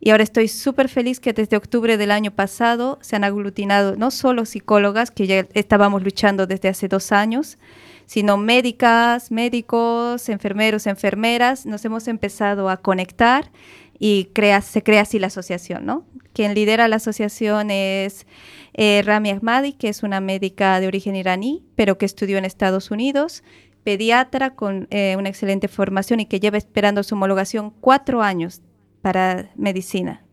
[0.00, 4.10] Y ahora estoy súper feliz que desde octubre del año pasado se han aglutinado no
[4.10, 7.58] solo psicólogas, que ya estábamos luchando desde hace dos años,
[8.04, 11.64] sino médicas, médicos, enfermeros, enfermeras.
[11.64, 13.50] Nos hemos empezado a conectar
[13.98, 16.04] y crea, se crea así la asociación, ¿no?
[16.34, 18.26] Quien lidera la asociación es
[18.74, 22.90] eh, Rami Ahmadi, que es una médica de origen iraní, pero que estudió en Estados
[22.90, 23.42] Unidos,
[23.86, 28.60] pediatra con eh, una excelente formación y que lleva esperando su homologación cuatro años
[29.00, 30.24] para medicina.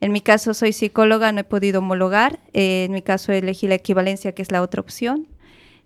[0.00, 3.74] En mi caso soy psicóloga, no he podido homologar, eh, en mi caso elegí la
[3.74, 5.26] equivalencia, que es la otra opción,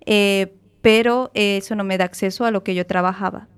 [0.05, 3.49] eh, pero eso no me da acceso a lo que yo trabajaba.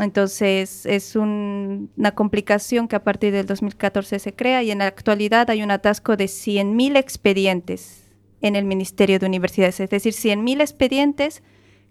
[0.00, 4.86] Entonces es un- una complicación que a partir del 2014 se crea y en la
[4.86, 8.04] actualidad hay un atasco de 100.000 expedientes
[8.42, 11.42] en el Ministerio de Universidades, es decir, 100.000 expedientes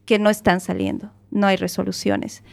[0.06, 2.44] que no están saliendo, no hay resoluciones.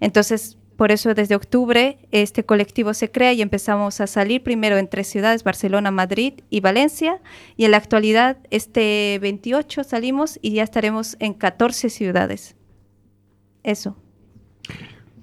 [0.00, 4.88] Entonces, por eso desde octubre este colectivo se crea y empezamos a salir primero en
[4.88, 7.20] tres ciudades, Barcelona, Madrid y Valencia,
[7.56, 12.56] y en la actualidad este 28 salimos y ya estaremos en 14 ciudades.
[13.62, 13.96] Eso.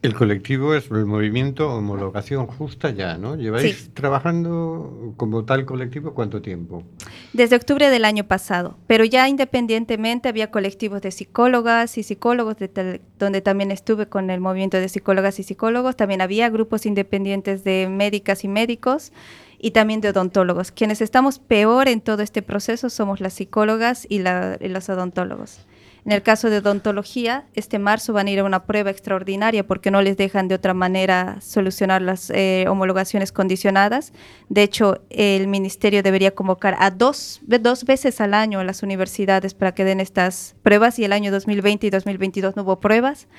[0.04, 3.38] El colectivo es el movimiento Homologación Justa Ya, ¿no?
[3.38, 3.90] ¿Lleváis Sí.
[3.94, 6.84] trabajando como tal colectivo cuánto tiempo?
[7.32, 13.00] Desde octubre del año pasado, pero ya independientemente había colectivos de psicólogas y psicólogos, de
[13.18, 17.88] donde también estuve con el movimiento de psicólogas y psicólogos, también había grupos independientes de
[17.90, 19.14] médicas y médicos
[19.58, 20.72] y también de odontólogos.
[20.74, 25.66] Quienes estamos peor en todo este proceso somos las psicólogas y, la- y los odontólogos.
[26.06, 29.90] En el caso de odontología, este marzo van a ir a una prueba extraordinaria porque
[29.90, 34.12] no les dejan de otra manera solucionar las eh, homologaciones condicionadas.
[34.50, 39.54] De hecho, el ministerio debería convocar a dos, dos veces al año a las universidades
[39.54, 43.30] para que den estas pruebas y el año 2020 y 2022 no hubo pruebas.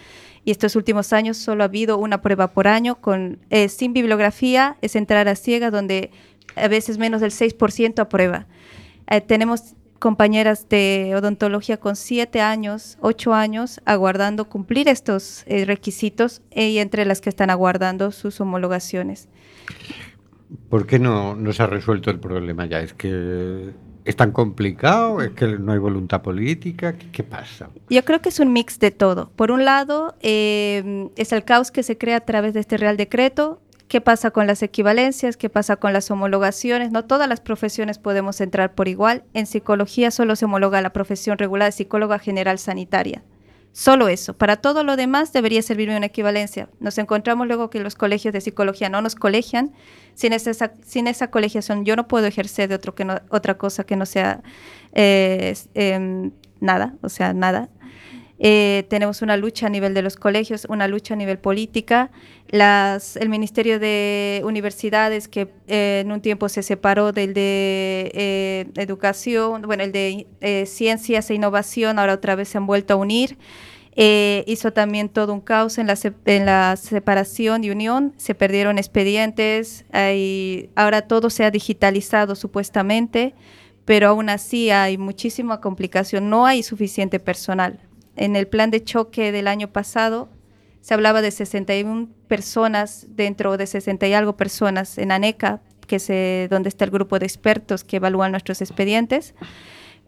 [0.46, 4.78] Y estos últimos años solo ha habido una prueba por año con, eh, sin bibliografía,
[4.80, 6.10] es entrar a ciega donde
[6.56, 8.46] a veces menos del 6% aprueba.
[9.10, 9.74] Eh, tenemos
[10.04, 17.06] compañeras de odontología con siete años, ocho años, aguardando cumplir estos eh, requisitos y entre
[17.06, 19.30] las que están aguardando sus homologaciones.
[20.68, 22.82] ¿Por qué no, no se ha resuelto el problema ya?
[22.82, 23.70] ¿Es que
[24.04, 25.22] es tan complicado?
[25.22, 26.98] ¿Es que no hay voluntad política?
[26.98, 27.70] ¿Qué, qué pasa?
[27.88, 29.30] Yo creo que es un mix de todo.
[29.36, 32.98] Por un lado, eh, es el caos que se crea a través de este Real
[32.98, 33.62] Decreto,
[33.94, 36.90] qué pasa con las equivalencias, qué pasa con las homologaciones.
[36.90, 39.22] No todas las profesiones podemos entrar por igual.
[39.34, 43.22] En psicología solo se homologa la profesión regular de psicóloga general sanitaria.
[43.70, 44.36] Solo eso.
[44.36, 46.68] Para todo lo demás debería servirme una equivalencia.
[46.80, 49.72] Nos encontramos luego que los colegios de psicología no nos colegian.
[50.14, 53.84] Sin esa, sin esa colegiación yo no puedo ejercer de otro que no, otra cosa
[53.84, 54.42] que no sea
[54.92, 57.68] eh, eh, nada, o sea, nada.
[58.38, 62.10] Eh, tenemos una lucha a nivel de los colegios, una lucha a nivel política.
[62.48, 68.66] Las, el Ministerio de Universidades, que eh, en un tiempo se separó del de eh,
[68.76, 72.96] Educación, bueno, el de eh, Ciencias e Innovación, ahora otra vez se han vuelto a
[72.96, 73.38] unir.
[73.96, 79.84] Hizo también todo un caos en la, en la separación y unión, se perdieron expedientes,
[80.74, 83.34] ahora todo se ha digitalizado supuestamente,
[83.84, 87.78] pero aún así hay muchísima complicación, no hay suficiente personal.
[88.16, 90.28] En el plan de choque del año pasado
[90.80, 96.48] se hablaba de 61 personas dentro de 60 y algo personas en ANECA, que se,
[96.50, 99.34] donde está el grupo de expertos que evalúan nuestros expedientes.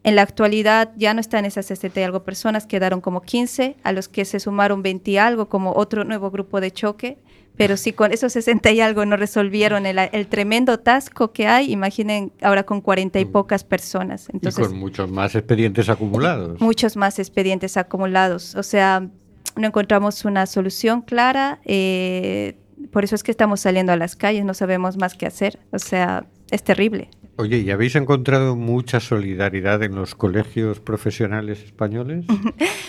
[0.04, 3.92] En la actualidad ya no están esas 60 y algo personas, quedaron como 15, a
[3.92, 7.18] los que se sumaron 20 y algo como otro nuevo grupo de choque.
[7.56, 11.72] Pero si con esos 60 y algo no resolvieron el, el tremendo atasco que hay,
[11.72, 14.28] imaginen ahora con 40 y pocas personas.
[14.32, 16.60] Entonces, y con muchos más expedientes acumulados.
[16.60, 18.54] muchos más expedientes acumulados.
[18.56, 19.08] O sea,
[19.56, 21.60] no encontramos una solución clara.
[21.64, 22.58] eh,
[22.92, 25.58] por eso es que estamos saliendo a las calles, no sabemos más qué hacer.
[25.72, 27.08] O sea, es terrible.
[27.38, 32.24] Oye, ¿y habéis encontrado mucha solidaridad en los colegios profesionales españoles?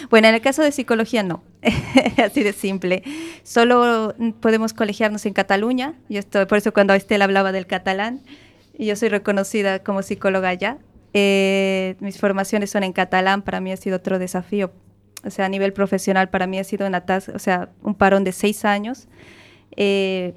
[0.09, 1.43] Bueno, en el caso de psicología no,
[2.23, 3.03] así de simple.
[3.43, 5.95] Solo podemos colegiarnos en Cataluña.
[6.07, 8.21] Yo estoy, por eso cuando Estela hablaba del catalán,
[8.79, 10.77] yo soy reconocida como psicóloga allá.
[11.13, 14.71] Eh, mis formaciones son en catalán, para mí ha sido otro desafío.
[15.25, 18.23] O sea, a nivel profesional para mí ha sido una tas- o sea, un parón
[18.23, 19.09] de seis años.
[19.75, 20.35] Eh,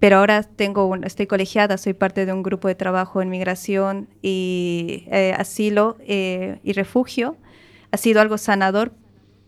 [0.00, 4.08] pero ahora tengo un- estoy colegiada, soy parte de un grupo de trabajo en migración
[4.22, 7.36] y eh, asilo eh, y refugio.
[7.90, 8.92] Ha sido algo sanador,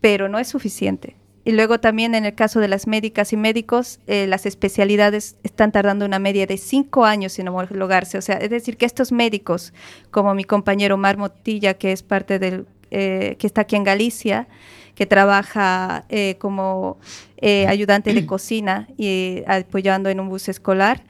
[0.01, 1.15] pero no es suficiente.
[1.43, 5.71] Y luego también en el caso de las médicas y médicos, eh, las especialidades están
[5.71, 8.17] tardando una media de cinco años en homologarse.
[8.17, 9.73] O sea, es decir, que estos médicos,
[10.11, 14.47] como mi compañero Mar Motilla, que es parte del, que está aquí en Galicia,
[15.01, 16.99] que trabaja eh, como
[17.37, 21.01] eh, ayudante de cocina y apoyando en un bus escolar.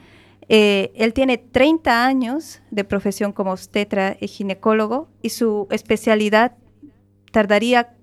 [0.47, 6.53] Eh, él tiene 30 años de profesión como obstetra y ginecólogo y su especialidad
[7.33, 7.97] tardaría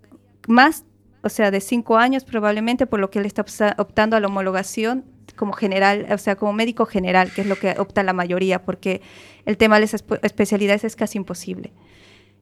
[0.47, 0.85] más,
[1.23, 3.47] o sea, de cinco años probablemente, por lo que él está
[3.79, 7.71] optando a la homologación como general, o sea, como médico general, que es lo que
[7.79, 9.01] opta la mayoría, porque
[9.47, 11.73] el tema de las espe- especialidades es casi imposible.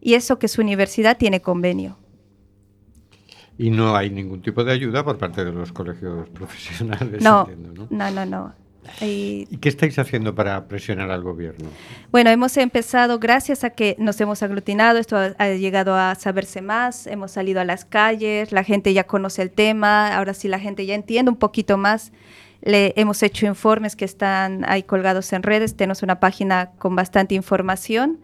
[0.01, 1.97] Y eso que su universidad tiene convenio.
[3.59, 7.73] Y no hay ningún tipo de ayuda por parte de los colegios profesionales, No, entiendo,
[7.73, 7.89] ¿no?
[7.91, 8.55] no, no, no.
[9.01, 11.71] Y, ¿Y qué estáis haciendo para presionar al gobierno?
[12.13, 16.63] Bueno, hemos empezado gracias a que nos hemos aglutinado, esto ha, ha llegado a saberse
[16.63, 20.61] más, hemos salido a las calles, la gente ya conoce el tema, ahora sí la
[20.61, 22.13] gente ya entiende un poquito más.
[22.63, 27.35] Le hemos hecho informes que están ahí colgados en redes, tenemos una página con bastante
[27.35, 28.21] información.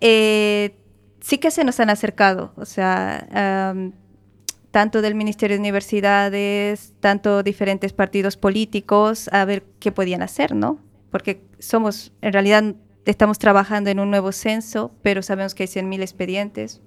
[0.00, 0.76] Eh,
[1.20, 3.92] sí que se nos han acercado, o sea, am,
[4.74, 10.80] tanto del Ministerio de Universidades, tanto diferentes partidos políticos, a ver qué podían hacer, ¿no?
[11.12, 16.00] Porque somos, en realidad, estamos trabajando en un nuevo censo, pero sabemos que hay 100.000
[16.00, 16.82] expedientes.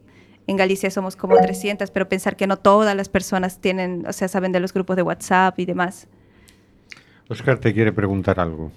[0.48, 4.28] En Galicia somos como 300, pero pensar que no todas las personas tienen, o sea,
[4.28, 6.10] saben de los grupos de WhatsApp y demás.
[7.30, 8.70] Oscar te quiere preguntar algo.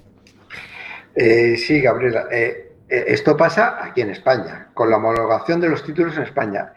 [1.16, 2.26] Eh, sí, Gabriela.
[2.30, 6.74] eh, eh, esto pasa aquí en España, con la homologación de los títulos en España.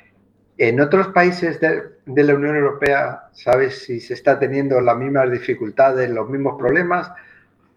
[0.57, 6.09] En otros países de, la Unión Europea, ¿sabes si se está teniendo las mismas dificultades,
[6.09, 7.11] los mismos problemas?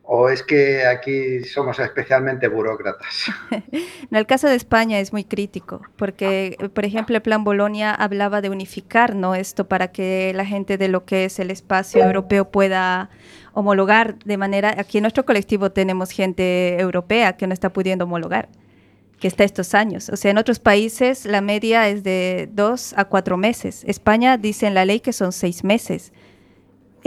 [0.08, 3.30] ¿O es que aquí somos especialmente burócratas?
[3.50, 8.40] en el caso de España es muy crítico, porque, por ejemplo, el Plan Bolonia hablaba
[8.40, 9.34] de unificar ¿no?
[9.34, 13.10] esto para que la gente de lo que es el espacio europeo pueda
[13.52, 14.74] homologar de manera...
[14.78, 18.48] Aquí en nuestro colectivo tenemos gente europea que no está pudiendo homologar,
[19.20, 20.08] que está estos años.
[20.10, 23.84] O sea, en otros países la media es de dos a cuatro meses.
[23.86, 26.12] España dice en la ley que son seis meses.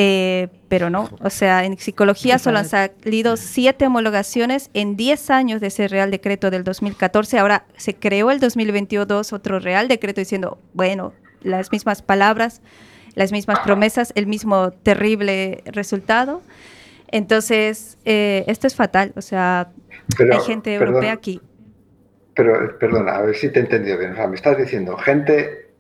[0.02, 5.60] Eh, pero no, o sea, en psicología solo han salido siete homologaciones en diez años
[5.60, 7.38] de ese Real Decreto del 2014.
[7.38, 12.62] Ahora se creó el 2022 otro Real Decreto diciendo, bueno, las mismas palabras,
[13.16, 16.42] las mismas promesas, el mismo terrible resultado.
[17.12, 19.70] Entonces, eh, esto es fatal, o sea,
[20.18, 21.42] hay gente europea aquí.
[22.40, 24.14] Pero, perdona, a ver si te he entendido bien.
[24.14, 25.74] O sea, me estás diciendo gente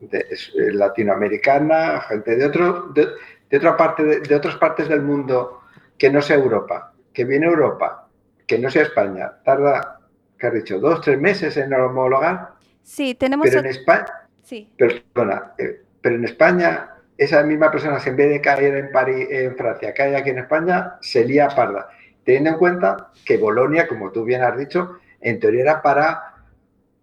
[0.00, 5.60] de, eh, latinoamericana, gente de otro, de, otra parte, de, otras partes del mundo
[5.96, 8.08] que no sea Europa, que viene Europa,
[8.48, 10.00] que no sea España, tarda,
[10.36, 10.80] ¿qué has dicho?
[10.80, 12.54] ¿Dos, tres meses en homologar?
[12.82, 13.46] Sí, tenemos...
[13.48, 14.06] Pero en España...
[14.42, 14.68] Sí.
[14.76, 19.54] Perdona, eh, pero en España, esa misma persona, en vez de caer en, París, en
[19.54, 21.90] Francia, cae aquí en España, se lía parda.
[22.24, 24.98] Teniendo en cuenta que Bolonia, como tú bien has dicho,
[25.28, 26.34] en teoría era para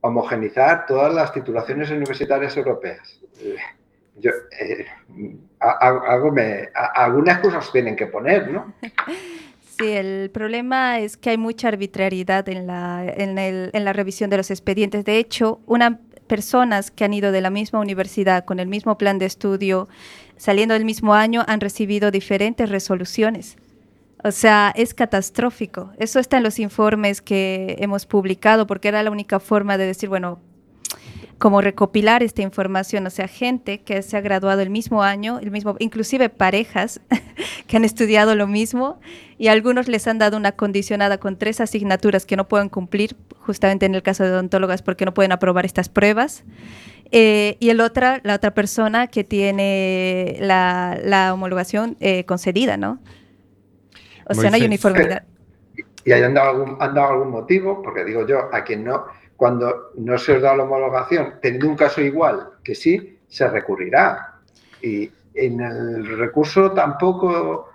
[0.01, 3.19] homogenizar todas las titulaciones universitarias europeas.
[4.15, 4.85] Yo, eh,
[5.59, 6.31] algo
[7.71, 8.73] tienen que poner, ¿no?
[9.79, 14.29] Sí, el problema es que hay mucha arbitrariedad en la, en, el, en la revisión
[14.29, 15.03] de los expedientes.
[15.03, 19.17] De hecho, una personas que han ido de la misma universidad con el mismo plan
[19.17, 19.89] de estudio,
[20.37, 23.57] saliendo del mismo año, han recibido diferentes resoluciones.
[24.23, 25.91] O sea, es catastrófico.
[25.97, 30.07] Eso está en los informes que hemos publicado porque era la única forma de decir,
[30.07, 30.39] bueno,
[31.37, 35.51] como recopilar esta información, o sea, gente que se ha graduado el mismo año, el
[35.51, 37.01] mismo, inclusive parejas
[37.67, 39.01] que han estudiado lo mismo
[39.37, 43.85] y algunos les han dado una condicionada con tres asignaturas que no pueden cumplir, justamente
[43.85, 46.45] en el caso de odontólogas porque no pueden aprobar estas pruebas.
[47.11, 52.99] Eh, y el otra, la otra persona que tiene la, homologación eh, concedida, ¿no?
[54.27, 55.23] O sea, no hay uniformidad.
[56.05, 57.81] ¿Y hay han dado, algún, han dado algún motivo?
[57.81, 59.05] Porque digo yo, a quien no,
[59.37, 64.39] cuando no se os da la homologación, teniendo un caso igual que sí, se recurrirá.
[64.81, 67.69] Y en el recurso tampoco,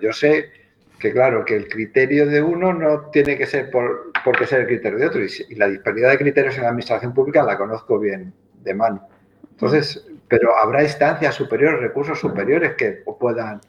[0.00, 0.50] yo sé
[0.98, 4.66] que claro, que el criterio de uno no tiene que ser por, porque ser el
[4.66, 5.20] criterio de otro.
[5.24, 8.32] Y, la disparidad de criterios en la administración pública la conozco bien
[8.62, 9.06] de mano.
[9.50, 13.60] Entonces, pero habrá instancias superiores, recursos superiores que puedan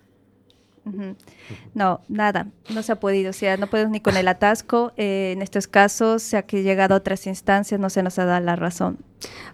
[1.74, 4.94] no, nada, no se ha podido, o sea, no podemos ni con el atasco.
[4.98, 8.44] Eh, en estos casos, sea que llegado a otras instancias, no se nos ha dado
[8.46, 8.98] la razón.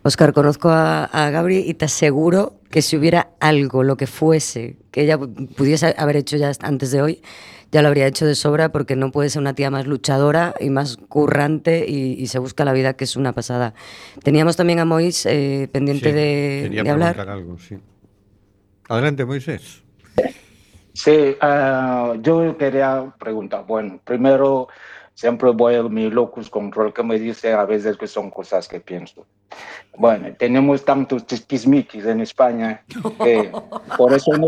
[0.03, 4.77] Oscar, conozco a, a Gabri y te aseguro que si hubiera algo, lo que fuese,
[4.91, 7.21] que ella pudiese haber hecho ya antes de hoy,
[7.71, 10.69] ya lo habría hecho de sobra porque no puede ser una tía más luchadora y
[10.69, 13.73] más currante y, se busca la vida, que es una pasada.
[14.23, 17.19] Teníamos también a Mois eh, pendiente de, de hablar.
[17.29, 17.77] Algo, sí.
[18.88, 19.83] Adelante, Moisés.
[20.95, 24.69] Sí, uh, yo quería preguntar, bueno, primero
[25.13, 28.79] siempre voy a mi locus control que me dice a veces que son cosas que
[28.79, 29.25] pienso.
[29.97, 32.83] Bueno, tenemos tantos chismiquis en España
[33.21, 33.51] que
[33.97, 34.47] por eso no,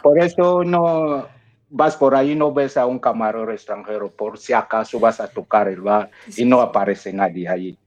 [0.00, 1.26] por eso no
[1.70, 5.68] vas por ahí no ves a un camarero extranjero por si acaso vas a tocar
[5.68, 7.78] el bar y no aparece nadie ahí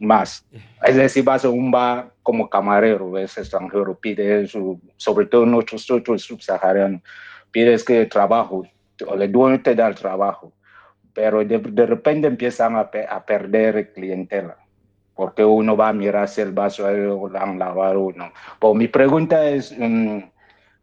[0.00, 0.44] más.
[0.82, 6.22] Es decir, vas a un bar como camarero, ves extranjero, pide su, sobre todo nosotros
[6.22, 7.02] subsaharianos,
[7.50, 8.64] pides que trabajo,
[9.06, 10.52] o el dueño te da el trabajo,
[11.12, 14.56] pero de, de repente empiezan a, a, perder clientela,
[15.14, 18.32] porque uno va a mirar si el vaso lo han lavado o no.
[18.58, 20.20] Pues mi pregunta es, mm,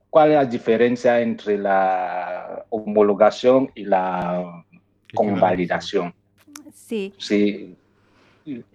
[0.09, 4.63] ¿cuál es la diferencia entre la homologación y la
[5.13, 6.13] convalidación?
[6.71, 7.13] Sí.
[7.17, 7.75] Sí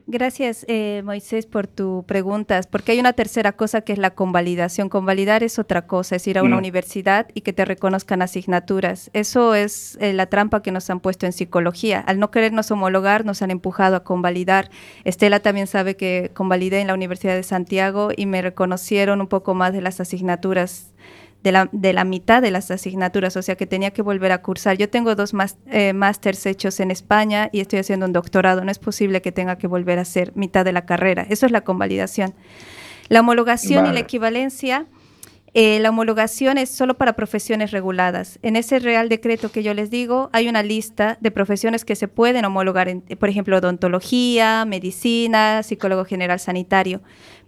[0.06, 4.88] Gracias, eh, Moisés, por tu preguntas, porque hay una tercera cosa que es la convalidación.
[4.88, 6.58] Convalidar es otra cosa, es ir a una mm.
[6.58, 9.10] universidad y que te reconozcan asignaturas.
[9.12, 12.00] Eso es eh, la trampa que nos han puesto en psicología.
[12.00, 14.70] Al no querernos homologar, nos han empujado a convalidar.
[15.04, 19.54] Estela también sabe que convalidé en la Universidad de Santiago y me reconocieron un poco
[19.54, 20.91] más de las asignaturas
[21.43, 24.43] de la, de la, mitad de las asignaturas, o sea que tenía que volver a
[24.43, 24.76] cursar.
[24.76, 25.32] Yo tengo dos
[25.66, 28.64] eh, másters hechos en España y estoy haciendo un doctorado.
[28.64, 31.26] No es posible que tenga que volver a hacer mitad de la carrera.
[31.28, 32.34] Eso es la convalidación.
[33.09, 34.86] La homologación y la equivalencia,
[35.53, 38.38] eh, la homologación es solo para profesiones reguladas.
[38.43, 42.09] En ese Real Decreto que yo les digo, hay una lista de profesiones que se
[42.09, 42.88] pueden homologar,
[43.18, 47.03] por ejemplo, odontología, medicina, psicólogo general sanitario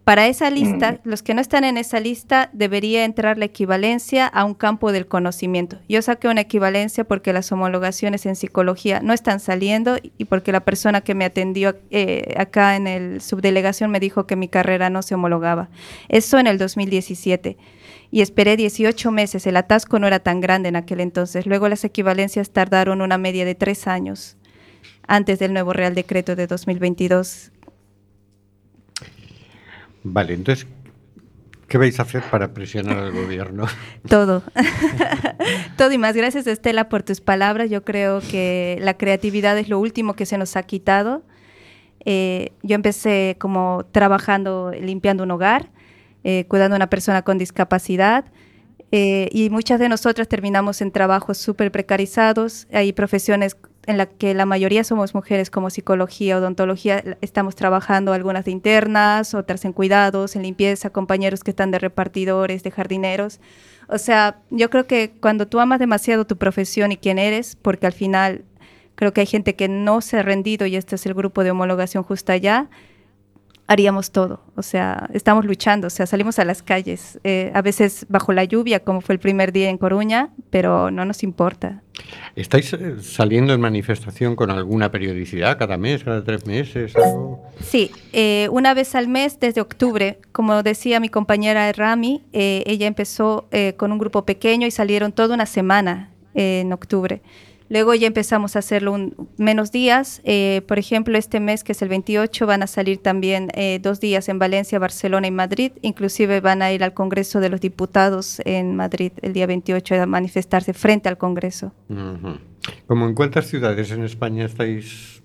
[0.04, 4.44] Para esa lista, los que no están en esa lista, debería entrar la equivalencia a
[4.44, 5.78] un campo del conocimiento.
[5.88, 10.60] Yo saqué una equivalencia porque las homologaciones en psicología no están saliendo y porque la
[10.60, 15.00] persona que me atendió eh, acá en el subdelegación me dijo que mi carrera no
[15.00, 15.70] se homologaba.
[16.10, 17.56] Eso en el 2017
[18.10, 19.46] y esperé 18 meses.
[19.46, 21.46] El atasco no era tan grande en aquel entonces.
[21.46, 24.36] Luego las equivalencias tardaron una media de tres años
[25.06, 27.52] antes del nuevo Real Decreto de 2022
[30.04, 30.66] Vale, entonces,
[31.66, 33.66] ¿qué vais a hacer para presionar al gobierno?
[34.08, 34.42] Todo.
[35.78, 36.14] Todo y más.
[36.14, 37.70] Gracias, Estela, por tus palabras.
[37.70, 41.24] Yo creo que la creatividad es lo último que se nos ha quitado.
[42.04, 45.70] Eh, yo empecé como trabajando, limpiando un hogar,
[46.22, 48.26] eh, cuidando a una persona con discapacidad.
[48.92, 52.68] Eh, y muchas de nosotras terminamos en trabajos súper precarizados.
[52.72, 58.44] Hay profesiones en la que la mayoría somos mujeres como psicología, odontología, estamos trabajando algunas
[58.44, 63.40] de internas, otras en cuidados, en limpieza, compañeros que están de repartidores, de jardineros.
[63.88, 67.86] O sea, yo creo que cuando tú amas demasiado tu profesión y quién eres, porque
[67.86, 68.44] al final
[68.94, 71.50] creo que hay gente que no se ha rendido y este es el grupo de
[71.50, 72.68] homologación justa allá,
[73.66, 74.40] haríamos todo.
[74.56, 78.44] O sea, estamos luchando, o sea, salimos a las calles, eh, a veces bajo la
[78.44, 81.82] lluvia, como fue el primer día en Coruña, pero no nos importa.
[82.36, 86.92] ¿Estáis eh, saliendo en manifestación con alguna periodicidad, cada mes, cada tres meses?
[87.60, 90.18] Sí, eh, una vez al mes desde octubre.
[90.32, 95.46] Como decía mi compañera Rami, ella empezó con un grupo pequeño y salieron toda una
[95.46, 97.22] semana en octubre.
[97.70, 100.20] Luego ya empezamos a hacerlo un, menos días.
[100.24, 104.00] Eh, por ejemplo, este mes que es el 28 van a salir también eh, dos
[104.00, 105.72] días en Valencia, Barcelona y Madrid.
[105.80, 110.06] Inclusive van a ir al Congreso de los Diputados en Madrid el día 28 a
[110.06, 111.72] manifestarse frente al Congreso.
[112.86, 115.22] ¿Cómo en cuántas ciudades en España estáis?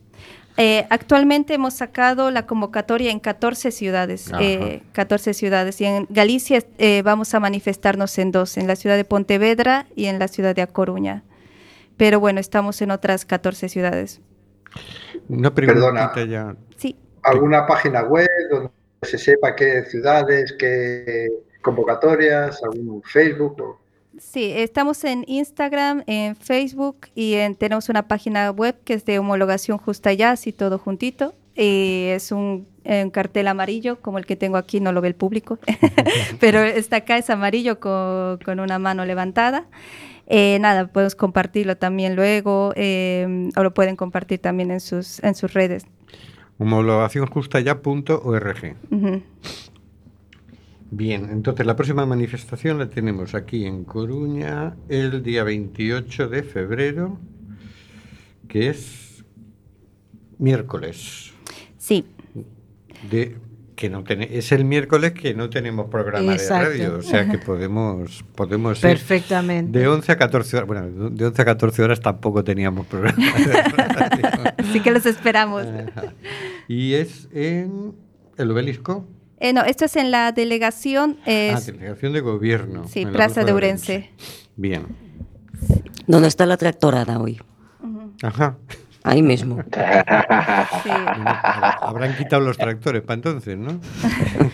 [0.56, 4.30] Eh, actualmente hemos sacado la convocatoria en 14 ciudades,
[4.92, 6.64] 14 ciudades y en Galicia
[7.04, 10.62] vamos a manifestarnos en dos, en la ciudad de Pontevedra y en la ciudad de
[10.62, 11.24] A Coruña
[12.00, 14.22] pero bueno, estamos en otras 14 ciudades.
[15.28, 16.56] Una pregunta ya.
[16.78, 16.96] Sí.
[17.24, 18.70] ¿Alguna página web donde
[19.02, 21.28] se sepa qué ciudades, qué
[21.62, 23.78] convocatorias, algún Facebook?
[24.18, 29.78] Sí, estamos en Instagram, en Facebook y tenemos una página web que es de homologación
[29.78, 31.36] justa ya, así todo juntito.
[31.54, 32.66] Y es un,
[33.12, 35.60] cartel amarillo como el que tengo aquí, no lo ve el público,
[36.40, 39.68] pero está acá, es amarillo con, con una mano levantada.
[40.30, 45.34] Eh, nada, podemos compartirlo también luego eh, o lo pueden compartir también en sus, en
[45.34, 45.88] sus redes.
[46.60, 48.76] homologacionjustaya.org.
[50.92, 57.18] Bien, entonces la próxima manifestación la tenemos aquí en Coruña el día 28 de febrero,
[58.48, 59.26] que es
[60.38, 61.34] miércoles.
[61.78, 62.06] Sí.
[63.10, 63.36] De
[63.80, 68.26] que no es el miércoles que no tenemos programa de radio, o sea que podemos
[68.36, 72.88] podemos perfectamente de 11 a 14 horas, bueno, de 11 a 14 horas tampoco teníamos
[72.88, 74.54] programa de radio.
[74.58, 75.66] Así que los esperamos.
[76.68, 77.96] Y es en
[78.38, 79.08] el obelisco.
[79.40, 81.18] Eh, no, esto es en la delegación.
[81.26, 82.86] ah, delegación de gobierno.
[82.90, 84.10] Sí, Plaza de Urense.
[84.58, 84.88] Bien.
[86.06, 87.40] ¿Dónde está la tractorada hoy?
[88.22, 88.58] Ajá.
[89.04, 89.64] Ahí mismo.
[91.82, 93.80] Habrán quitado los tractores para entonces, ¿no?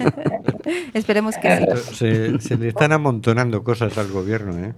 [0.94, 2.38] Esperemos que sí.
[2.40, 4.74] Se, le están amontonando cosas al gobierno, ¿eh?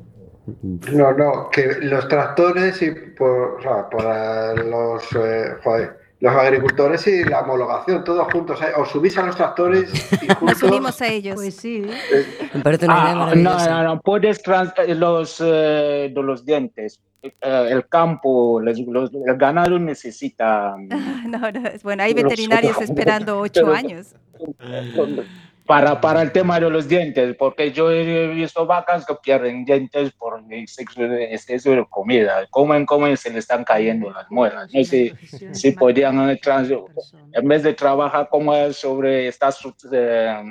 [0.93, 5.57] No, no, que los tractores y por, o sea, para los, eh,
[6.21, 8.61] los agricultores y la homologación, todos juntos.
[8.61, 8.71] ¿eh?
[8.77, 9.91] Os subís a los tractores
[10.21, 10.61] y juntos...
[10.61, 11.35] Nos unimos a ellos.
[11.35, 11.85] Pues sí.
[12.53, 17.01] Me parece una idea ah, No, no, no, puedes trans los, los dientes
[17.41, 20.75] eh, el campo, el ganado necesita...
[21.27, 24.15] No, no, bueno, hay veterinarios esperando ocho años.
[25.65, 30.13] Para, para el tema de los dientes, porque yo he visto vacas que pierden dientes
[30.13, 32.47] por exceso de comida.
[32.49, 34.73] Comen, comen, se le están cayendo las muelas.
[34.73, 35.13] No sé
[35.51, 39.49] si podrían, en vez de trabajar como sobre, está
[39.91, 40.41] eh,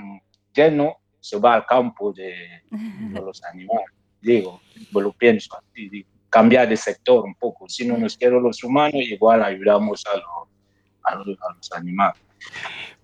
[0.54, 2.34] lleno, se va al campo de,
[3.14, 3.86] los animales.
[4.20, 4.60] Digo,
[4.92, 7.68] lo pienso así, digo cambiar de sector un poco.
[7.68, 12.20] Si no nos quieren los humanos, igual ayudamos a, a, los, animales.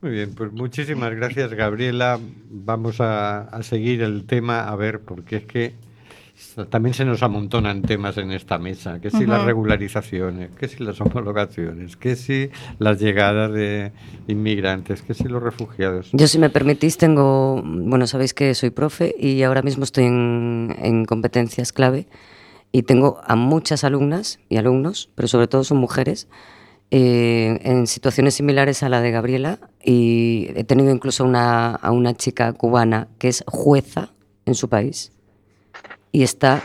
[0.00, 2.18] Muy bien, pues muchísimas gracias Gabriela.
[2.50, 5.74] Vamos a, a, seguir el tema, a ver, porque es que
[6.70, 11.00] también se nos amontonan temas en esta mesa, que si las regularizaciones, que si las
[11.00, 13.92] homologaciones, que si las llegadas de
[14.26, 16.10] inmigrantes, que si los refugiados.
[16.12, 20.76] Yo si me permitís tengo, bueno, sabéis que soy profe y ahora mismo estoy en,
[20.78, 22.06] en competencias clave
[22.72, 26.26] y tengo a muchas alumnas y alumnos, pero sobre todo son mujeres,
[26.90, 32.14] eh, en situaciones similares a la de Gabriela y he tenido incluso una, a una
[32.14, 34.12] chica cubana que es jueza
[34.44, 35.12] en su país
[36.12, 36.62] y está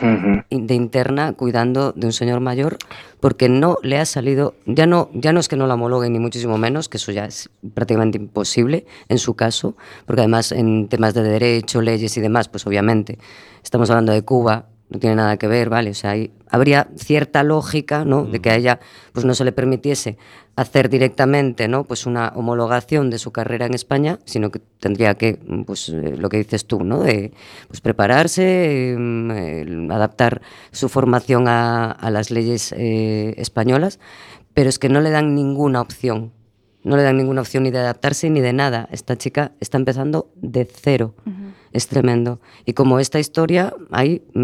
[0.50, 2.76] de interna cuidando de un señor mayor
[3.20, 6.18] porque no le ha salido, ya no, ya no es que no la homologuen ni
[6.18, 11.14] muchísimo menos, que eso ya es prácticamente imposible en su caso, porque además en temas
[11.14, 13.18] de derecho, leyes y demás, pues obviamente
[13.62, 15.90] estamos hablando de Cuba, no tiene nada que ver, ¿vale?
[15.90, 18.24] O sea, hay- habría cierta lógica, ¿no?
[18.24, 18.80] De que a ella
[19.12, 20.16] pues no se le permitiese
[20.56, 21.84] hacer directamente, ¿no?
[21.84, 26.16] Pues una homologación de su carrera en España, sino que tendría que, mm, pues eh,
[26.16, 27.02] lo que dices tú, ¿no?
[27.02, 27.32] De
[27.68, 30.40] pues prepararse, mm, adaptar
[30.72, 34.00] su formación a, a las leyes eh, españolas,
[34.54, 36.32] pero es que no le dan ninguna opción.
[36.84, 38.88] No le dan ninguna opción ni de adaptarse ni de nada.
[38.92, 41.14] Esta chica está empezando de cero.
[41.72, 42.40] Es tremendo.
[42.64, 44.40] Y como esta historia, hay mm,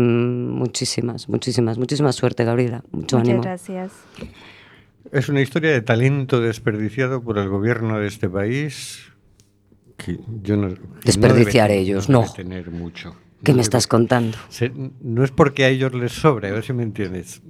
[0.50, 2.82] muchísimas, muchísimas, muchísima suerte, Gabriela.
[2.92, 3.42] Mucho Muchas ánimo.
[3.42, 3.92] gracias.
[5.12, 9.00] Es una historia de talento desperdiciado por el gobierno de este país.
[9.96, 12.32] Que yo no, que no Desperdiciar debe- ellos, debe no.
[12.32, 13.14] tener mucho.
[13.42, 14.36] ¿Qué No me debe- estás contando?
[14.48, 17.42] se- no es porque a ellos les sobre, a ver si me entiendes.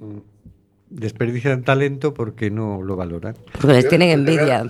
[0.89, 3.35] Desperdician talento porque no lo valoran.
[3.59, 4.67] Porque les tienen envidia.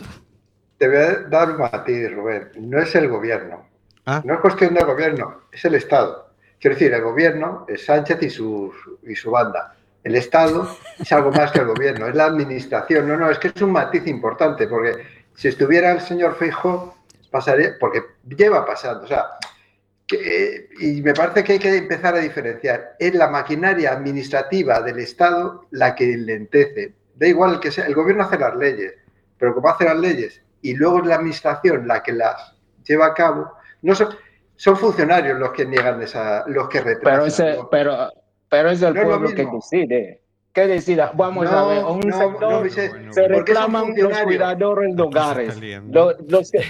[0.77, 2.43] Te voy a dar un matiz, Rubén.
[2.61, 3.65] No es el gobierno.
[4.05, 6.29] Ah, No es cuestión del gobierno, es el Estado.
[6.59, 8.71] Quiero decir, el gobierno es Sánchez y su,
[9.03, 9.75] y su banda.
[10.03, 13.07] El Estado es algo más que el gobierno, es la administración.
[13.07, 15.03] No, no, es que es un matiz importante, porque
[15.33, 16.95] si estuviera el señor Feijóo,
[17.31, 18.03] pasaría, porque
[18.37, 19.25] lleva pasando, o sea,
[20.07, 22.95] que- y me parece que hay que empezar a diferenciar.
[22.99, 26.93] Es la maquinaria administrativa del Estado la que lentece.
[27.15, 28.93] Da igual que sea, el gobierno hace las leyes,
[29.39, 32.55] pero como hace las leyes y luego es la administración la que las
[32.87, 33.51] lleva a cabo,
[33.85, 34.09] no son,
[34.55, 37.03] son funcionarios los que niegan esa, los que retrasan.
[37.03, 37.69] Pero, ese, ¿no?
[37.69, 38.09] pero,
[38.49, 40.21] pero es el No es pueblo que decide.
[40.51, 41.11] ¿Qué decida?
[41.13, 45.47] Vamos a ver, un no, sector se reclaman los cuidadores de Aquí se hogares.
[45.49, 46.11] está liando.
[46.11, 46.63] Lo, los que,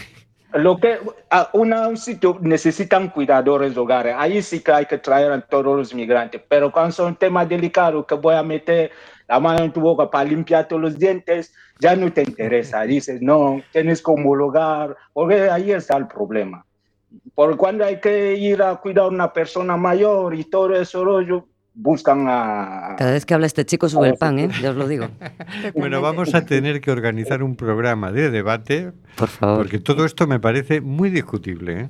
[0.55, 0.97] lo que
[1.29, 4.15] a una, un sitio necesitan cuidadores de hogares.
[4.17, 6.41] Ahí sí que hay que traer a todos los migrantes.
[6.49, 8.91] Pero cuando son temas delicados que voy a meter
[9.27, 12.81] la mano en tu boca para limpiarte los dientes, ya no te interesa.
[12.87, 16.65] Dices, no, tienes que homologar, porque ahí está el problema.
[17.35, 21.45] Por cuando hay que ir a cuidar a una persona mayor y todo eso rollo,
[21.73, 22.95] buscan a...
[22.97, 24.49] Cada vez que habla este chico sube el pan, ¿eh?
[24.61, 25.09] Ya os lo digo.
[25.75, 29.57] bueno, vamos a tener que organizar un programa de debate Por favor.
[29.57, 31.89] porque todo esto me parece muy discutible.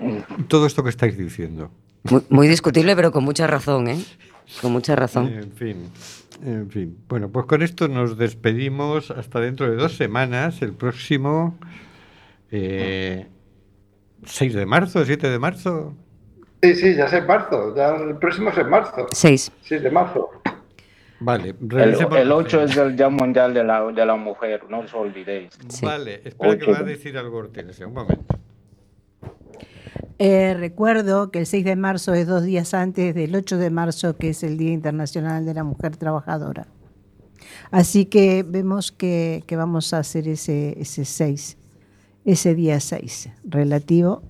[0.00, 0.22] ¿eh?
[0.46, 1.70] Todo esto que estáis diciendo.
[2.04, 4.00] Muy, muy discutible, pero con mucha razón, ¿eh?
[4.60, 5.28] Con mucha razón.
[5.28, 5.90] En fin,
[6.44, 6.98] en fin.
[7.08, 11.58] Bueno, pues con esto nos despedimos hasta dentro de dos semanas, el próximo
[12.50, 13.26] eh,
[14.24, 15.94] 6 de marzo, 7 de marzo.
[16.62, 19.50] Sí, sí, ya es en marzo, ya el próximo es en marzo, Seis.
[19.62, 20.30] 6 de marzo.
[21.18, 22.72] Vale, El, el la 8 agenda.
[22.72, 25.50] es el Día Mundial de la, de la Mujer, no os olvidéis.
[25.68, 25.84] Sí.
[25.84, 28.38] Vale, espera que va a decir algo Hortensia, un momento.
[30.18, 34.16] Eh, recuerdo que el 6 de marzo es dos días antes del 8 de marzo,
[34.16, 36.66] que es el Día Internacional de la Mujer Trabajadora.
[37.70, 41.58] Así que vemos que, que vamos a hacer ese, ese 6,
[42.24, 44.22] ese día 6, relativo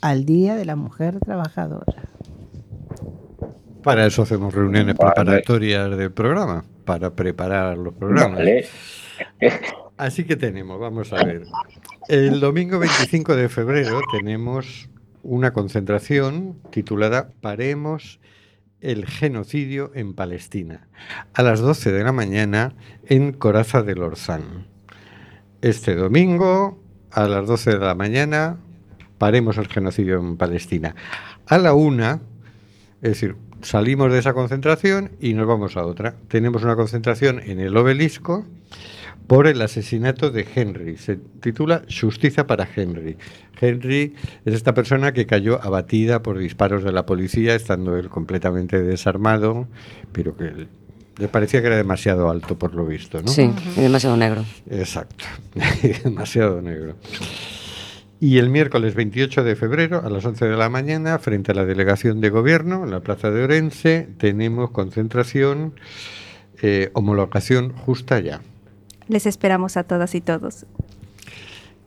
[0.00, 2.08] al Día de la Mujer Trabajadora.
[3.82, 5.12] Para eso hacemos reuniones Vale.
[5.14, 8.38] preparatorias del programa, para preparar los programas.
[8.38, 8.66] Vale.
[9.96, 11.44] Así que tenemos, vamos a ver.
[12.08, 14.88] El domingo 25 de febrero tenemos
[15.22, 18.20] una concentración titulada Paremos
[18.80, 20.88] el genocidio en Palestina,
[21.34, 22.74] a las 12 de la mañana
[23.06, 24.68] en Coraza del Orzán.
[25.60, 26.79] Este domingo,
[27.12, 28.56] a las 12 de la mañana,
[29.18, 30.94] paremos el genocidio en Palestina.
[31.46, 32.20] A la una,
[33.02, 36.14] es decir, salimos de esa concentración y nos vamos a otra.
[36.28, 38.46] Tenemos una concentración en el obelisco
[39.26, 40.96] por el asesinato de Henry.
[40.96, 43.16] Se titula Justicia para Henry.
[43.60, 48.82] Henry es esta persona que cayó abatida por disparos de la policía, estando él completamente
[48.82, 49.68] desarmado,
[50.12, 50.66] pero que
[51.20, 53.28] le parecía que era demasiado alto por lo visto, ¿no?
[53.28, 54.44] Sí, y demasiado negro.
[54.68, 55.24] Exacto,
[56.04, 56.96] demasiado negro.
[58.18, 61.64] Y el miércoles 28 de febrero a las 11 de la mañana, frente a la
[61.64, 65.74] delegación de gobierno, en la plaza de Orense, tenemos concentración,
[66.60, 68.40] eh, homologación justa ya.
[69.08, 70.66] Les esperamos a todas y todos.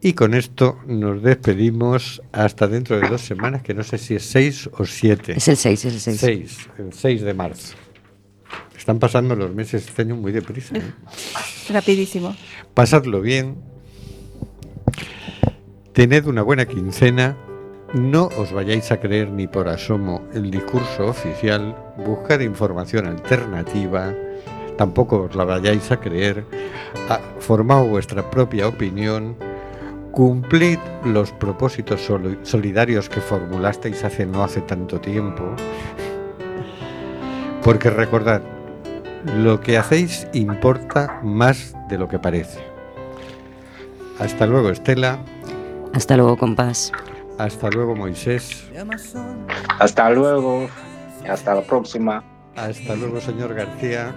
[0.01, 4.25] Y con esto nos despedimos hasta dentro de dos semanas, que no sé si es
[4.25, 5.33] 6 o 7.
[5.37, 6.19] Es el 6, es el 6.
[6.19, 7.77] 6, el 6 de marzo.
[8.77, 10.75] Están pasando los meses este año muy deprisa.
[10.75, 10.81] ¿eh?
[11.69, 12.35] Rapidísimo.
[12.73, 13.55] Pasadlo bien.
[15.93, 17.37] Tened una buena quincena.
[17.93, 21.75] No os vayáis a creer ni por asomo el discurso oficial.
[22.05, 24.13] Buscad información alternativa.
[24.77, 26.43] tampoco os la vayáis a creer,
[27.07, 29.35] ah, formaos vuestra propia opinión,
[30.11, 35.43] cumplid los propósitos soli- solidarios que formulasteis hace no hace tanto tiempo,
[37.63, 38.41] porque recordad,
[39.25, 42.59] lo que hacéis importa más de lo que parece.
[44.19, 45.19] Hasta luego, Estela.
[45.93, 46.91] Hasta luego, compás.
[47.37, 48.69] Hasta luego, Moisés.
[49.79, 50.67] Hasta luego.
[51.27, 52.23] Hasta la próxima.
[52.55, 54.13] Hasta luego, señor García.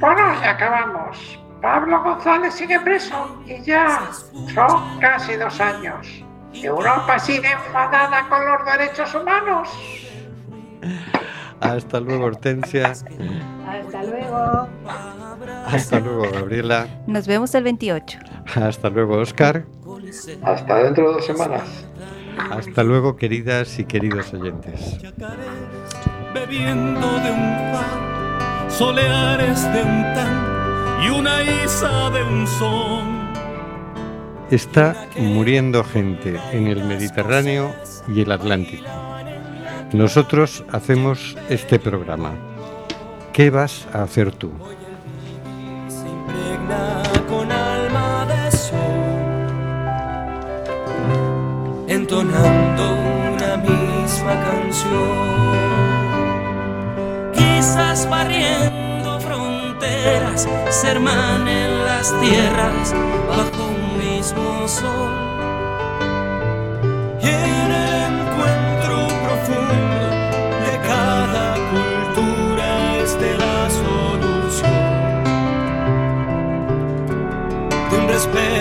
[0.00, 1.38] Bueno, ya acabamos.
[1.62, 4.10] Pablo González sigue preso y ya
[4.54, 6.06] son casi dos años.
[6.52, 9.68] Europa sigue enfadada con los derechos humanos.
[11.60, 12.90] Hasta luego, Hortensia.
[12.90, 14.68] Hasta luego.
[15.66, 16.86] Hasta luego, Gabriela.
[17.06, 18.18] Nos vemos el 28.
[18.54, 19.64] Hasta luego, Oscar.
[20.42, 21.86] Hasta dentro de dos semanas.
[22.50, 24.98] Hasta luego, queridas y queridos oyentes.
[26.34, 33.26] bebiendo de un far, soleares de un tan y una isa de un son.
[34.50, 37.74] Está muriendo gente en el Mediterráneo
[38.06, 38.84] y el Atlántico.
[39.92, 42.32] Nosotros hacemos este programa.
[43.32, 44.50] ¿Qué vas a hacer tú?
[47.28, 48.78] Con alma de sol,
[51.88, 52.94] entonando
[53.34, 55.56] una misma canción.
[57.32, 62.94] Quizás barriendo fronteras, se hermanen las tierras
[63.28, 65.25] bajo un mismo sol.
[78.16, 78.55] De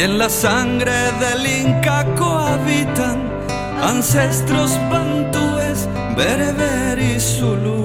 [0.00, 3.20] Y en la sangre del Inca cohabitan
[3.82, 5.86] ancestros bantúes,
[6.16, 7.84] bereber y zulú.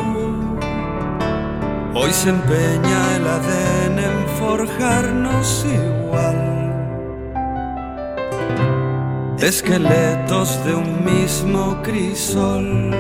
[1.93, 6.39] Hoy se empeña el ADN en forjarnos igual.
[9.39, 12.95] Esqueletos de un mismo crisol.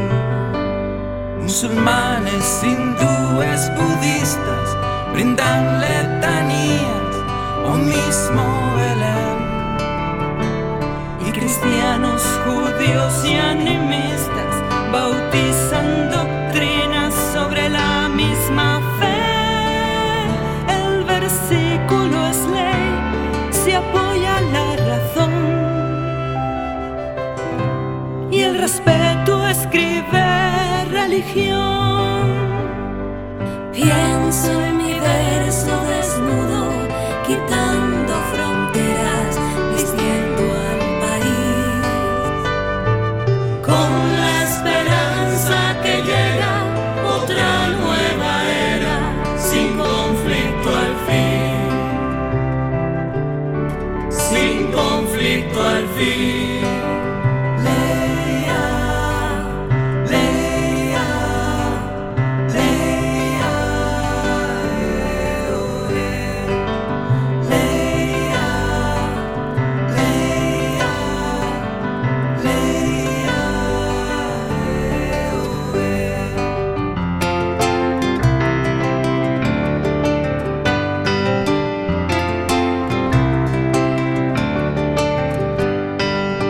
[1.41, 4.75] Musulmanes, hindúes, budistas
[5.13, 7.04] brindan letanías
[7.65, 8.45] o mismo
[8.77, 9.37] Belén.
[11.27, 14.53] Y cristianos, judíos y animistas
[14.91, 19.21] bautizan doctrinas sobre la misma fe.
[20.79, 22.85] El versículo es ley,
[23.51, 25.33] se apoya la razón.
[28.31, 29.04] Y el respeto